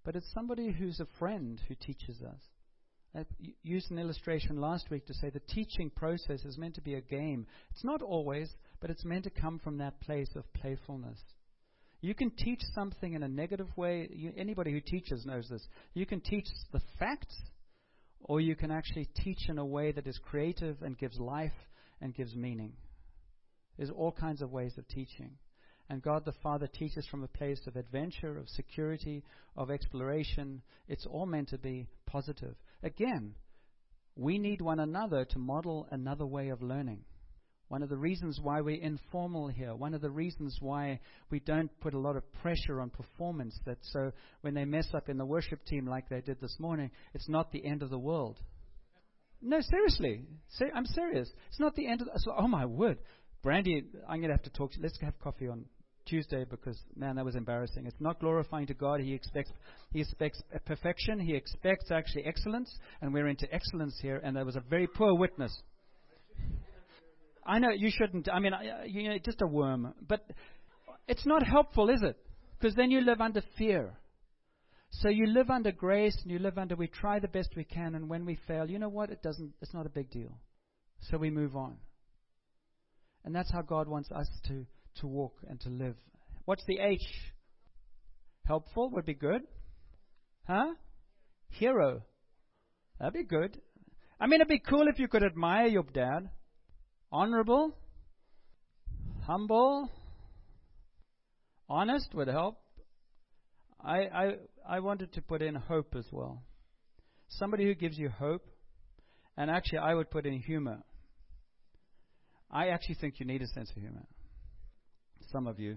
But 0.05 0.17
it's 0.17 0.33
somebody 0.33 0.73
who's 0.73 1.01
a 1.01 1.19
friend 1.19 1.61
who 1.69 1.75
teaches 1.75 2.23
us. 2.23 2.41
I 3.15 3.25
used 3.63 3.91
an 3.91 3.99
illustration 3.99 4.61
last 4.61 4.89
week 4.91 5.07
to 5.07 5.15
say 5.15 5.31
the 5.31 5.41
teaching 5.41 5.91
process 5.91 6.45
is 6.45 6.57
meant 6.57 6.77
to 6.77 6.81
be 6.81 6.95
a 6.95 7.01
game. 7.01 7.47
It's 7.73 7.85
not 7.85 8.03
always, 8.03 8.49
but 8.81 8.91
it's 8.91 9.05
meant 9.05 9.25
to 9.25 9.31
come 9.31 9.59
from 9.59 9.79
that 9.79 10.01
place 10.01 10.31
of 10.37 10.53
playfulness. 10.55 11.19
You 12.03 12.15
can 12.15 12.31
teach 12.31 12.61
something 12.75 13.13
in 13.13 13.23
a 13.23 13.29
negative 13.29 13.69
way. 13.77 14.09
You, 14.11 14.33
anybody 14.37 14.71
who 14.71 14.81
teaches 14.81 15.27
knows 15.27 15.49
this. 15.51 15.67
You 15.93 16.07
can 16.07 16.21
teach 16.21 16.47
the 16.73 16.81
facts, 16.99 17.37
or 18.21 18.41
you 18.41 18.55
can 18.55 18.71
actually 18.71 19.09
teach 19.17 19.49
in 19.49 19.59
a 19.59 19.67
way 19.67 19.93
that 19.93 20.07
is 20.07 20.19
creative 20.25 20.81
and 20.83 20.97
gives 20.97 21.19
life 21.19 21.53
and 22.01 22.15
gives 22.15 22.35
meaning. 22.35 22.73
There's 23.77 23.91
all 23.91 24.13
kinds 24.13 24.41
of 24.41 24.53
ways 24.53 24.73
of 24.79 24.87
teaching. 24.89 25.33
And 25.91 26.01
God 26.01 26.25
the 26.25 26.33
Father 26.41 26.69
teaches 26.69 27.05
from 27.09 27.25
a 27.25 27.29
place 27.29 27.61
of 27.67 27.75
adventure, 27.75 28.39
of 28.39 28.49
security, 28.49 29.25
of 29.57 29.73
exploration. 29.73 30.63
It's 30.87 31.05
all 31.05 31.27
meant 31.27 31.49
to 31.49 31.59
be 31.59 31.89
positive. 32.07 32.55
Again, 32.85 33.35
we 34.15 34.39
need 34.39 34.61
one 34.61 34.79
another 34.79 35.25
to 35.25 35.39
model 35.41 35.89
another 35.91 36.25
way 36.25 36.51
of 36.51 36.63
learning. 36.63 37.01
One 37.67 37.83
of 37.83 37.89
the 37.89 37.97
reasons 37.97 38.39
why 38.41 38.61
we're 38.61 38.81
informal 38.81 39.49
here, 39.49 39.75
one 39.75 39.93
of 39.93 40.01
the 40.01 40.11
reasons 40.11 40.59
why 40.61 41.01
we 41.29 41.41
don't 41.41 41.71
put 41.81 41.95
a 41.95 41.99
lot 41.99 42.17
of 42.17 42.33
pressure 42.35 42.81
on 42.81 42.91
performance, 42.91 43.59
that 43.67 43.79
so 43.83 44.13
when 44.43 44.55
they 44.55 44.65
mess 44.65 44.87
up 44.95 45.09
in 45.09 45.19
the 45.19 45.27
worship 45.27 45.65
team 45.65 45.87
like 45.89 46.09
they 46.09 46.21
did 46.21 46.41
this 46.41 46.57
morning, 46.61 46.93
it's 47.15 47.29
not 47.29 47.51
the 47.51 47.65
end 47.67 47.83
of 47.83 47.91
the 47.91 47.99
world. 47.99 48.39
No, 49.43 49.61
seriously. 49.61 50.23
I'm 50.73 50.87
serious. 50.87 51.29
It's 51.49 51.59
not 51.59 51.75
the 51.75 51.89
end 51.89 52.01
of 52.01 52.07
the. 52.07 52.13
So, 52.19 52.33
oh, 52.39 52.47
my 52.47 52.67
word. 52.67 52.99
Brandy, 53.43 53.87
I'm 54.09 54.19
going 54.19 54.29
to 54.29 54.37
have 54.37 54.43
to 54.43 54.51
talk. 54.51 54.73
to 54.73 54.77
you. 54.77 54.83
Let's 54.85 55.01
have 55.01 55.19
coffee 55.19 55.49
on 55.49 55.65
Tuesday 56.11 56.45
because 56.45 56.77
man, 56.97 57.17
that 57.17 57.25
was 57.25 57.37
embarrassing. 57.37 57.87
It's 57.87 58.01
not 58.01 58.19
glorifying 58.19 58.67
to 58.67 58.75
God. 58.75 59.01
He 59.01 59.15
expects 59.15 59.51
he 59.93 60.01
expects 60.01 60.43
perfection. 60.67 61.21
He 61.21 61.35
expects 61.35 61.91
actually 61.91 62.25
excellence, 62.25 62.71
and 63.01 63.15
we're 63.15 63.29
into 63.29 63.53
excellence 63.55 63.97
here. 64.03 64.21
And 64.23 64.37
that 64.37 64.45
was 64.45 64.57
a 64.57 64.61
very 64.69 64.87
poor 64.87 65.15
witness. 65.15 65.57
I 67.47 67.59
know 67.59 67.71
you 67.71 67.91
shouldn't. 67.91 68.29
I 68.31 68.41
mean, 68.41 68.53
you 68.87 69.09
know, 69.09 69.19
just 69.25 69.41
a 69.41 69.47
worm, 69.47 69.95
but 70.07 70.21
it's 71.09 71.25
not 71.25 71.47
helpful, 71.47 71.89
is 71.89 72.03
it? 72.03 72.17
Because 72.59 72.75
then 72.75 72.91
you 72.91 73.01
live 73.01 73.21
under 73.21 73.43
fear. 73.57 73.95
So 74.91 75.09
you 75.09 75.27
live 75.27 75.51
under 75.51 75.71
grace, 75.71 76.19
and 76.23 76.33
you 76.33 76.41
live 76.41 76.59
under 76.59 76.75
we 76.75 76.89
try 76.89 77.21
the 77.21 77.29
best 77.29 77.51
we 77.57 77.65
can, 77.65 77.95
and 77.95 78.09
when 78.09 78.27
we 78.27 78.39
fail, 78.49 78.69
you 78.69 78.79
know 78.79 78.89
what? 78.89 79.11
It 79.11 79.23
doesn't. 79.23 79.53
It's 79.63 79.73
not 79.73 79.87
a 79.87 79.91
big 79.91 80.11
deal. 80.11 80.37
So 81.11 81.17
we 81.17 81.31
move 81.31 81.57
on. 81.57 81.77
And 83.25 83.35
that's 83.35 83.53
how 83.53 83.63
God 83.63 83.89
wants 83.89 84.11
us 84.11 84.29
to 84.49 84.67
to 84.97 85.07
walk 85.07 85.35
and 85.49 85.61
to 85.61 85.69
live. 85.69 85.97
What's 86.45 86.65
the 86.67 86.79
H? 86.79 87.03
Helpful 88.47 88.91
would 88.91 89.07
be 89.07 89.15
good. 89.15 89.43
Huh? 90.47 90.75
Hero. 91.49 92.03
That'd 92.99 93.15
be 93.15 93.25
good. 93.25 93.61
I 94.21 94.27
mean, 94.27 94.41
it'd 94.41 94.49
be 94.49 94.59
cool 94.59 94.89
if 94.89 94.99
you 94.99 95.09
could 95.09 95.23
admire 95.23 95.67
your 95.67 95.85
dad. 95.85 96.29
Honorable. 97.13 97.75
humble, 99.27 99.89
honest 101.69 102.13
would 102.15 102.29
help. 102.29 102.59
I, 103.83 103.99
I, 103.99 104.35
I 104.69 104.81
wanted 104.81 105.13
to 105.15 105.23
put 105.23 105.41
in 105.41 105.55
hope 105.55 105.95
as 105.97 106.07
well. 106.11 106.43
Somebody 107.29 107.65
who 107.65 107.75
gives 107.75 107.97
you 107.97 108.09
hope, 108.09 108.45
and 109.37 109.51
actually, 109.51 109.79
I 109.79 109.95
would 109.95 110.11
put 110.11 110.27
in 110.27 110.39
humor. 110.41 110.81
I 112.51 112.69
actually 112.69 112.97
think 112.97 113.21
you 113.21 113.27
need 113.27 113.41
a 113.43 113.47
sense 113.47 113.71
of 113.71 113.77
humor. 113.77 114.07
Some 115.33 115.47
of 115.47 115.61
you. 115.61 115.77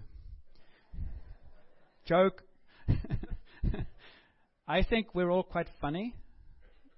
Joke. 2.05 2.41
I 4.67 4.81
think 4.83 5.13
we're 5.13 5.29
all 5.29 5.43
quite 5.43 5.67
funny. 5.79 6.15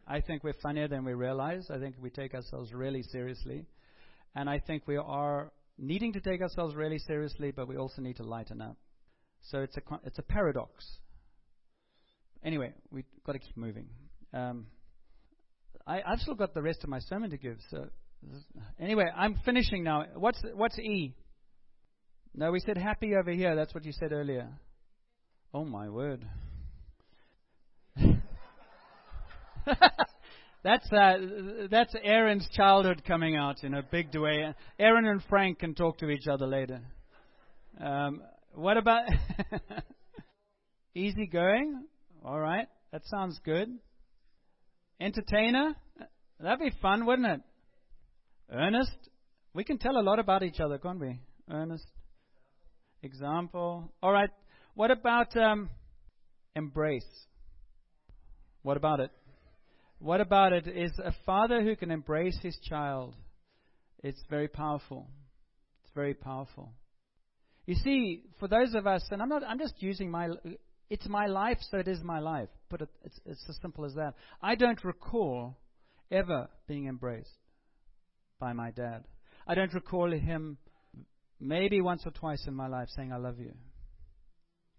I 0.07 0.21
think 0.21 0.43
we're 0.43 0.53
funnier 0.61 0.87
than 0.87 1.03
we 1.03 1.13
realize. 1.13 1.67
I 1.69 1.79
think 1.79 1.95
we 2.01 2.09
take 2.09 2.33
ourselves 2.33 2.71
really 2.73 3.03
seriously. 3.03 3.65
And 4.35 4.49
I 4.49 4.59
think 4.59 4.83
we 4.87 4.95
are 4.95 5.51
needing 5.77 6.13
to 6.13 6.21
take 6.21 6.41
ourselves 6.41 6.75
really 6.75 6.99
seriously, 6.99 7.51
but 7.51 7.67
we 7.67 7.75
also 7.75 8.01
need 8.01 8.17
to 8.17 8.23
lighten 8.23 8.61
up. 8.61 8.77
So 9.49 9.59
it's 9.59 9.75
a, 9.75 9.81
it's 10.05 10.19
a 10.19 10.23
paradox. 10.23 10.85
Anyway, 12.43 12.73
we've 12.89 13.05
got 13.25 13.33
to 13.33 13.39
keep 13.39 13.57
moving. 13.57 13.87
Um, 14.33 14.67
I, 15.85 16.01
I've 16.05 16.19
still 16.19 16.35
got 16.35 16.53
the 16.53 16.61
rest 16.61 16.83
of 16.83 16.89
my 16.89 16.99
sermon 16.99 17.31
to 17.31 17.37
give. 17.37 17.57
So 17.69 17.89
anyway, 18.79 19.05
I'm 19.15 19.39
finishing 19.43 19.83
now. 19.83 20.05
What's 20.15 20.41
what's 20.53 20.79
E? 20.79 21.15
No, 22.37 22.51
we 22.51 22.59
said 22.59 22.77
happy 22.77 23.15
over 23.15 23.31
here. 23.31 23.55
That's 23.55 23.73
what 23.73 23.85
you 23.85 23.93
said 23.93 24.11
earlier. 24.11 24.49
Oh 25.53 25.63
my 25.63 25.87
word. 25.87 26.27
that's 30.61 30.91
uh, 30.91 31.13
that's 31.71 31.95
Aaron's 32.03 32.45
childhood 32.51 33.03
coming 33.07 33.37
out 33.37 33.63
in 33.63 33.73
a 33.73 33.81
big 33.81 34.13
way. 34.13 34.53
Aaron 34.77 35.05
and 35.05 35.23
Frank 35.29 35.59
can 35.59 35.75
talk 35.75 35.99
to 35.99 36.09
each 36.09 36.27
other 36.27 36.45
later. 36.45 36.81
Um, 37.79 38.21
what 38.53 38.75
about 38.75 39.03
easy 40.93 41.27
going? 41.27 41.85
All 42.25 42.39
right, 42.39 42.67
that 42.91 43.03
sounds 43.05 43.39
good. 43.45 43.69
Entertainer, 44.99 45.73
that'd 46.41 46.59
be 46.59 46.73
fun, 46.81 47.05
wouldn't 47.05 47.27
it? 47.27 47.41
Earnest, 48.51 48.91
we 49.53 49.63
can 49.63 49.77
tell 49.77 49.97
a 49.97 50.03
lot 50.03 50.19
about 50.19 50.43
each 50.43 50.59
other, 50.59 50.77
can't 50.77 50.99
we? 50.99 51.19
Earnest, 51.49 51.85
example. 53.05 53.91
All 54.03 54.11
right, 54.11 54.29
what 54.73 54.91
about 54.91 55.35
um, 55.37 55.69
embrace? 56.55 57.05
What 58.63 58.77
about 58.77 58.99
it? 58.99 59.11
What 59.99 60.21
about 60.21 60.53
it 60.53 60.67
is 60.67 60.91
a 60.99 61.13
father 61.25 61.61
who 61.61 61.75
can 61.75 61.91
embrace 61.91 62.37
his 62.41 62.57
child. 62.67 63.15
It's 64.03 64.21
very 64.29 64.47
powerful. 64.47 65.07
It's 65.83 65.93
very 65.95 66.13
powerful. 66.13 66.73
You 67.65 67.75
see, 67.75 68.23
for 68.39 68.47
those 68.47 68.75
of 68.75 68.85
us, 68.85 69.03
and 69.11 69.21
I'm 69.21 69.29
not, 69.29 69.43
I'm 69.43 69.57
just 69.57 69.75
using 69.79 70.11
my, 70.11 70.29
it's 70.89 71.07
my 71.07 71.25
life, 71.27 71.57
so 71.71 71.77
it 71.77 71.87
is 71.87 72.03
my 72.03 72.19
life. 72.19 72.49
But 72.69 72.81
it, 72.81 72.89
it's, 73.03 73.19
it's 73.25 73.45
as 73.49 73.57
simple 73.61 73.85
as 73.85 73.93
that. 73.95 74.13
I 74.41 74.55
don't 74.55 74.83
recall 74.83 75.57
ever 76.11 76.47
being 76.67 76.87
embraced 76.87 77.29
by 78.39 78.53
my 78.53 78.71
dad. 78.71 79.05
I 79.47 79.55
don't 79.55 79.73
recall 79.73 80.11
him 80.11 80.57
maybe 81.39 81.81
once 81.81 82.03
or 82.05 82.11
twice 82.11 82.45
in 82.47 82.53
my 82.53 82.67
life 82.67 82.87
saying, 82.95 83.11
I 83.11 83.17
love 83.17 83.39
you. 83.39 83.53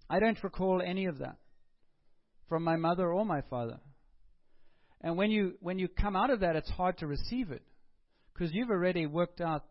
I 0.08 0.20
don't 0.20 0.42
recall 0.42 0.82
any 0.82 1.06
of 1.06 1.18
that 1.18 1.36
from 2.48 2.62
my 2.62 2.76
mother 2.76 3.12
or 3.12 3.24
my 3.24 3.42
father. 3.42 3.78
And 5.00 5.16
when 5.16 5.30
you 5.30 5.54
when 5.60 5.78
you 5.78 5.88
come 5.88 6.16
out 6.16 6.30
of 6.30 6.40
that, 6.40 6.56
it's 6.56 6.70
hard 6.70 6.98
to 6.98 7.06
receive 7.06 7.50
it 7.50 7.62
because 8.32 8.54
you've 8.54 8.70
already 8.70 9.06
worked 9.06 9.40
out. 9.40 9.64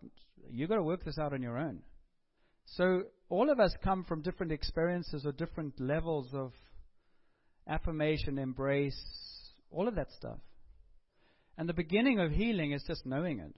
You've 0.52 0.70
got 0.70 0.76
to 0.76 0.84
work 0.84 1.04
this 1.04 1.18
out 1.18 1.34
on 1.34 1.42
your 1.42 1.58
own. 1.58 1.80
So 2.66 3.04
all 3.30 3.50
of 3.50 3.60
us 3.60 3.74
come 3.84 4.04
from 4.04 4.22
different 4.22 4.52
experiences 4.52 5.26
or 5.26 5.32
different 5.32 5.80
levels 5.80 6.30
of 6.34 6.52
affirmation, 7.68 8.38
embrace, 8.38 9.00
all 9.72 9.88
of 9.88 9.96
that 9.96 10.12
stuff. 10.12 10.40
And 11.58 11.70
the 11.70 11.74
beginning 11.74 12.20
of 12.20 12.32
healing 12.32 12.74
is 12.74 12.84
just 12.86 13.06
knowing 13.06 13.40
it, 13.40 13.56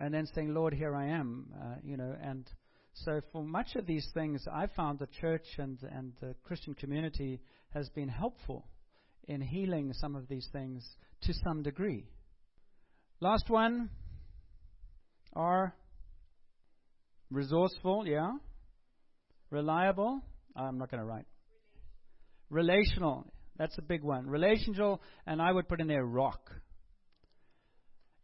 and 0.00 0.12
then 0.12 0.26
saying, 0.34 0.54
"Lord, 0.54 0.74
here 0.74 0.94
I 0.94 1.06
am," 1.06 1.46
uh, 1.60 1.74
you 1.82 1.96
know. 1.96 2.14
And 2.22 2.48
so 2.94 3.20
for 3.32 3.42
much 3.42 3.76
of 3.76 3.86
these 3.86 4.06
things, 4.14 4.46
I 4.50 4.66
found 4.66 4.98
the 4.98 5.08
church 5.20 5.46
and 5.58 5.78
and 5.82 6.12
the 6.20 6.34
Christian 6.42 6.74
community 6.74 7.40
has 7.70 7.88
been 7.90 8.08
helpful 8.08 8.66
in 9.28 9.40
healing 9.40 9.92
some 9.94 10.16
of 10.16 10.28
these 10.28 10.48
things 10.52 10.86
to 11.22 11.32
some 11.44 11.62
degree. 11.62 12.06
Last 13.20 13.48
one 13.48 13.90
are 15.34 15.74
resourceful, 17.30 18.06
yeah. 18.06 18.32
Reliable. 19.50 20.20
I'm 20.56 20.78
not 20.78 20.90
going 20.90 21.00
to 21.00 21.06
write. 21.06 21.26
Relational. 22.50 23.26
That's 23.56 23.76
a 23.78 23.82
big 23.82 24.02
one. 24.02 24.26
Relational, 24.26 25.00
and 25.26 25.40
I 25.40 25.52
would 25.52 25.68
put 25.68 25.80
in 25.80 25.86
there 25.86 26.04
rock. 26.04 26.50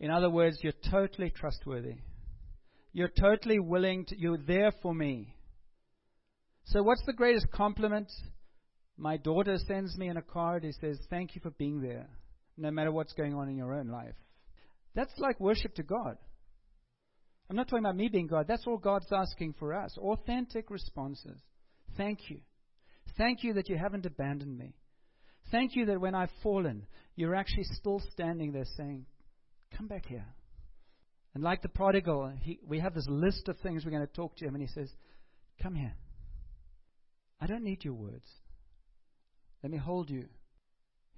In 0.00 0.10
other 0.10 0.30
words, 0.30 0.58
you're 0.62 0.72
totally 0.90 1.30
trustworthy. 1.30 1.96
You're 2.92 3.08
totally 3.08 3.58
willing 3.58 4.04
to, 4.06 4.18
you're 4.18 4.38
there 4.38 4.72
for 4.82 4.94
me. 4.94 5.34
So, 6.64 6.82
what's 6.82 7.04
the 7.06 7.12
greatest 7.12 7.50
compliment 7.50 8.10
my 8.98 9.16
daughter 9.16 9.56
sends 9.66 9.96
me 9.96 10.08
in 10.08 10.16
a 10.16 10.22
card. 10.22 10.64
He 10.64 10.72
says, 10.72 10.98
Thank 11.08 11.36
you 11.36 11.40
for 11.40 11.50
being 11.50 11.80
there, 11.80 12.08
no 12.56 12.70
matter 12.70 12.90
what's 12.90 13.12
going 13.12 13.32
on 13.32 13.48
in 13.48 13.56
your 13.56 13.72
own 13.72 13.88
life. 13.88 14.16
That's 14.94 15.12
like 15.18 15.38
worship 15.38 15.74
to 15.76 15.84
God. 15.84 16.18
I'm 17.48 17.56
not 17.56 17.68
talking 17.68 17.84
about 17.84 17.96
me 17.96 18.08
being 18.08 18.26
God. 18.26 18.46
That's 18.48 18.66
all 18.66 18.76
God's 18.76 19.10
asking 19.12 19.54
for 19.58 19.72
us. 19.72 19.96
Authentic 19.96 20.68
responses. 20.70 21.40
Thank 21.96 22.28
you. 22.28 22.40
Thank 23.16 23.44
you 23.44 23.54
that 23.54 23.68
you 23.68 23.78
haven't 23.78 24.04
abandoned 24.04 24.58
me. 24.58 24.74
Thank 25.50 25.76
you 25.76 25.86
that 25.86 26.00
when 26.00 26.14
I've 26.14 26.32
fallen, 26.42 26.86
you're 27.14 27.36
actually 27.36 27.64
still 27.64 28.02
standing 28.12 28.52
there 28.52 28.66
saying, 28.76 29.06
Come 29.76 29.86
back 29.86 30.06
here. 30.06 30.26
And 31.34 31.42
like 31.42 31.62
the 31.62 31.68
prodigal, 31.68 32.32
he, 32.40 32.58
we 32.66 32.80
have 32.80 32.94
this 32.94 33.06
list 33.08 33.48
of 33.48 33.58
things 33.58 33.84
we're 33.84 33.90
going 33.90 34.06
to 34.06 34.12
talk 34.12 34.36
to 34.36 34.44
him, 34.44 34.54
and 34.54 34.62
he 34.62 34.68
says, 34.68 34.90
Come 35.62 35.74
here. 35.74 35.94
I 37.40 37.46
don't 37.46 37.64
need 37.64 37.84
your 37.84 37.94
words. 37.94 38.26
Let 39.62 39.70
me 39.70 39.78
hold 39.78 40.10
you. 40.10 40.26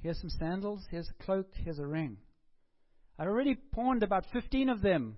Here's 0.01 0.21
some 0.21 0.31
sandals. 0.31 0.85
Here's 0.91 1.09
a 1.09 1.23
cloak. 1.25 1.49
Here's 1.55 1.79
a 1.79 1.87
ring. 1.87 2.19
I 3.19 3.25
already 3.25 3.55
pawned 3.55 4.03
about 4.03 4.25
15 4.33 4.71
of 4.71 4.83
them. 4.83 5.17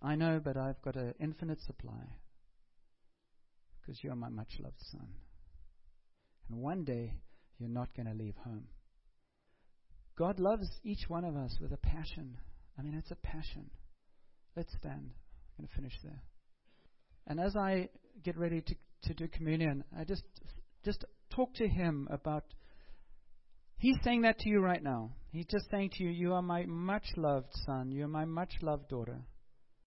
I 0.00 0.14
know, 0.14 0.40
but 0.42 0.56
I've 0.56 0.80
got 0.82 0.96
an 0.96 1.14
infinite 1.20 1.60
supply 1.60 2.16
because 3.80 4.02
you're 4.02 4.14
my 4.14 4.28
much 4.28 4.58
loved 4.60 4.80
son. 4.90 5.08
And 6.48 6.60
one 6.60 6.84
day, 6.84 7.14
you're 7.58 7.68
not 7.68 7.94
going 7.96 8.06
to 8.06 8.14
leave 8.14 8.36
home. 8.44 8.66
God 10.16 10.38
loves 10.38 10.68
each 10.84 11.08
one 11.08 11.24
of 11.24 11.36
us 11.36 11.56
with 11.60 11.72
a 11.72 11.76
passion. 11.76 12.36
I 12.78 12.82
mean, 12.82 12.94
it's 12.94 13.10
a 13.10 13.16
passion. 13.16 13.70
Let's 14.56 14.72
stand. 14.78 15.10
I'm 15.10 15.64
going 15.64 15.68
to 15.68 15.74
finish 15.74 15.94
there. 16.02 16.22
And 17.26 17.40
as 17.40 17.56
I 17.56 17.88
get 18.22 18.36
ready 18.36 18.60
to, 18.60 18.74
to 19.04 19.14
do 19.14 19.28
communion, 19.28 19.84
I 19.98 20.04
just 20.04 20.24
just 20.84 21.04
talk 21.30 21.54
to 21.54 21.68
him 21.68 22.08
about. 22.10 22.44
He's 23.76 23.96
saying 24.04 24.22
that 24.22 24.38
to 24.40 24.48
you 24.48 24.60
right 24.60 24.82
now. 24.82 25.10
He's 25.32 25.46
just 25.46 25.68
saying 25.70 25.90
to 25.94 26.04
you, 26.04 26.10
You 26.10 26.34
are 26.34 26.42
my 26.42 26.64
much 26.66 27.06
loved 27.16 27.52
son. 27.66 27.90
You 27.90 28.04
are 28.04 28.08
my 28.08 28.24
much 28.24 28.52
loved 28.60 28.88
daughter. 28.88 29.22